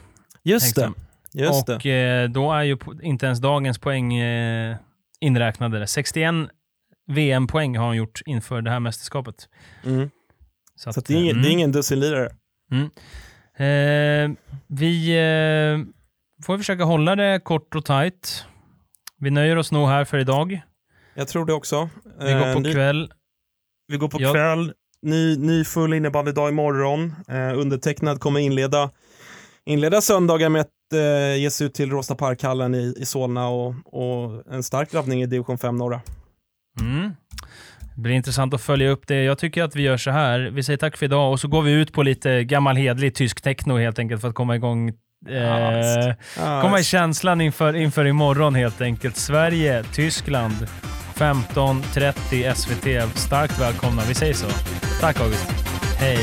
Just 0.43 0.75
det. 0.75 0.83
Engström. 0.85 1.05
Just 1.33 1.69
och 1.69 1.79
det. 1.83 2.23
eh, 2.23 2.29
då 2.29 2.51
är 2.53 2.63
ju 2.63 2.77
inte 3.01 3.25
ens 3.25 3.39
dagens 3.39 3.77
poäng 3.79 4.17
eh, 4.17 4.75
inräknade. 5.19 5.87
61 5.87 6.35
VM-poäng 7.07 7.77
har 7.77 7.85
hon 7.87 7.95
gjort 7.97 8.21
inför 8.25 8.61
det 8.61 8.69
här 8.71 8.79
mästerskapet. 8.79 9.49
Mm. 9.85 10.09
Så, 10.75 10.83
Så 10.83 10.89
att, 10.89 10.97
att 10.97 11.05
det, 11.05 11.13
är 11.13 11.17
ingen, 11.17 11.31
mm. 11.31 11.43
det 11.43 11.49
är 11.49 11.51
ingen 11.51 11.71
dussinlirare. 11.71 12.25
Eh, 13.57 14.31
vi 14.67 15.09
eh, 15.09 15.85
får 16.45 16.57
försöka 16.57 16.83
hålla 16.83 17.15
det 17.15 17.39
kort 17.43 17.75
och 17.75 17.85
tajt. 17.85 18.45
Vi 19.19 19.29
nöjer 19.31 19.55
oss 19.55 19.71
nog 19.71 19.87
här 19.87 20.05
för 20.05 20.17
idag. 20.17 20.61
Jag 21.13 21.27
tror 21.27 21.45
det 21.45 21.53
också. 21.53 21.89
Vi 22.19 22.33
går 22.33 22.47
Eh, 22.47 22.53
på 22.53 22.59
ni- 22.59 22.73
kväll. 22.73 23.13
Vi 23.87 23.97
går 23.97 24.07
på 24.07 24.21
Ja. 24.21 24.33
kväll. 24.33 24.73
Ny, 25.01 25.37
ny 25.37 25.63
full 25.65 25.93
innebandydag 25.93 26.49
imorgon. 26.49 27.15
Eh, 27.27 27.57
undertecknad 27.59 28.19
kommer 28.19 28.39
inleda, 28.39 28.89
inleda 29.65 30.01
söndagen 30.01 30.51
med 30.51 30.61
att 30.61 30.93
eh, 30.93 31.35
ge 31.41 31.51
sig 31.51 31.67
ut 31.67 31.73
till 31.73 31.89
Rosta 31.91 32.15
Parkhallen 32.15 32.75
i, 32.75 32.93
i 32.97 33.05
Solna 33.05 33.47
och, 33.47 33.73
och 33.85 34.53
en 34.53 34.63
stark 34.63 34.91
drabbning 34.91 35.21
i 35.21 35.25
division 35.25 35.57
5 35.57 35.77
norra. 35.77 36.01
Mm. 36.81 37.15
Det 37.95 38.01
blir 38.01 38.13
intressant 38.15 38.53
att 38.53 38.61
följa 38.61 38.89
upp 38.89 39.07
det. 39.07 39.23
Jag 39.23 39.37
tycker 39.37 39.63
att 39.63 39.75
vi 39.75 39.81
gör 39.81 39.97
så 39.97 40.11
här. 40.11 40.39
Vi 40.39 40.63
säger 40.63 40.77
tack 40.77 40.97
för 40.97 41.05
idag 41.05 41.31
och 41.31 41.39
så 41.39 41.47
går 41.47 41.61
vi 41.61 41.71
ut 41.71 41.93
på 41.93 42.03
lite 42.03 42.43
gammal 42.43 42.75
hedlig 42.75 43.15
tysk 43.15 43.41
techno 43.41 43.77
helt 43.77 43.99
enkelt 43.99 44.21
för 44.21 44.27
att 44.29 44.35
komma 44.35 44.55
igång. 44.55 44.89
Eh, 45.29 46.13
Ah, 46.39 46.61
komma 46.61 46.79
i 46.79 46.83
känslan 46.83 47.41
inför, 47.41 47.75
inför 47.75 48.05
imorgon 48.07 48.55
helt 48.55 48.81
enkelt. 48.81 49.17
Sverige, 49.17 49.83
Tyskland 49.93 50.67
15.30 51.15 52.53
SVT. 52.53 53.17
Starkt 53.19 53.59
välkomna. 53.61 54.01
Vi 54.07 54.13
säger 54.13 54.33
så. 54.33 54.47
Tack 55.01 55.19
August. 55.21 55.51
Hej! 55.99 56.19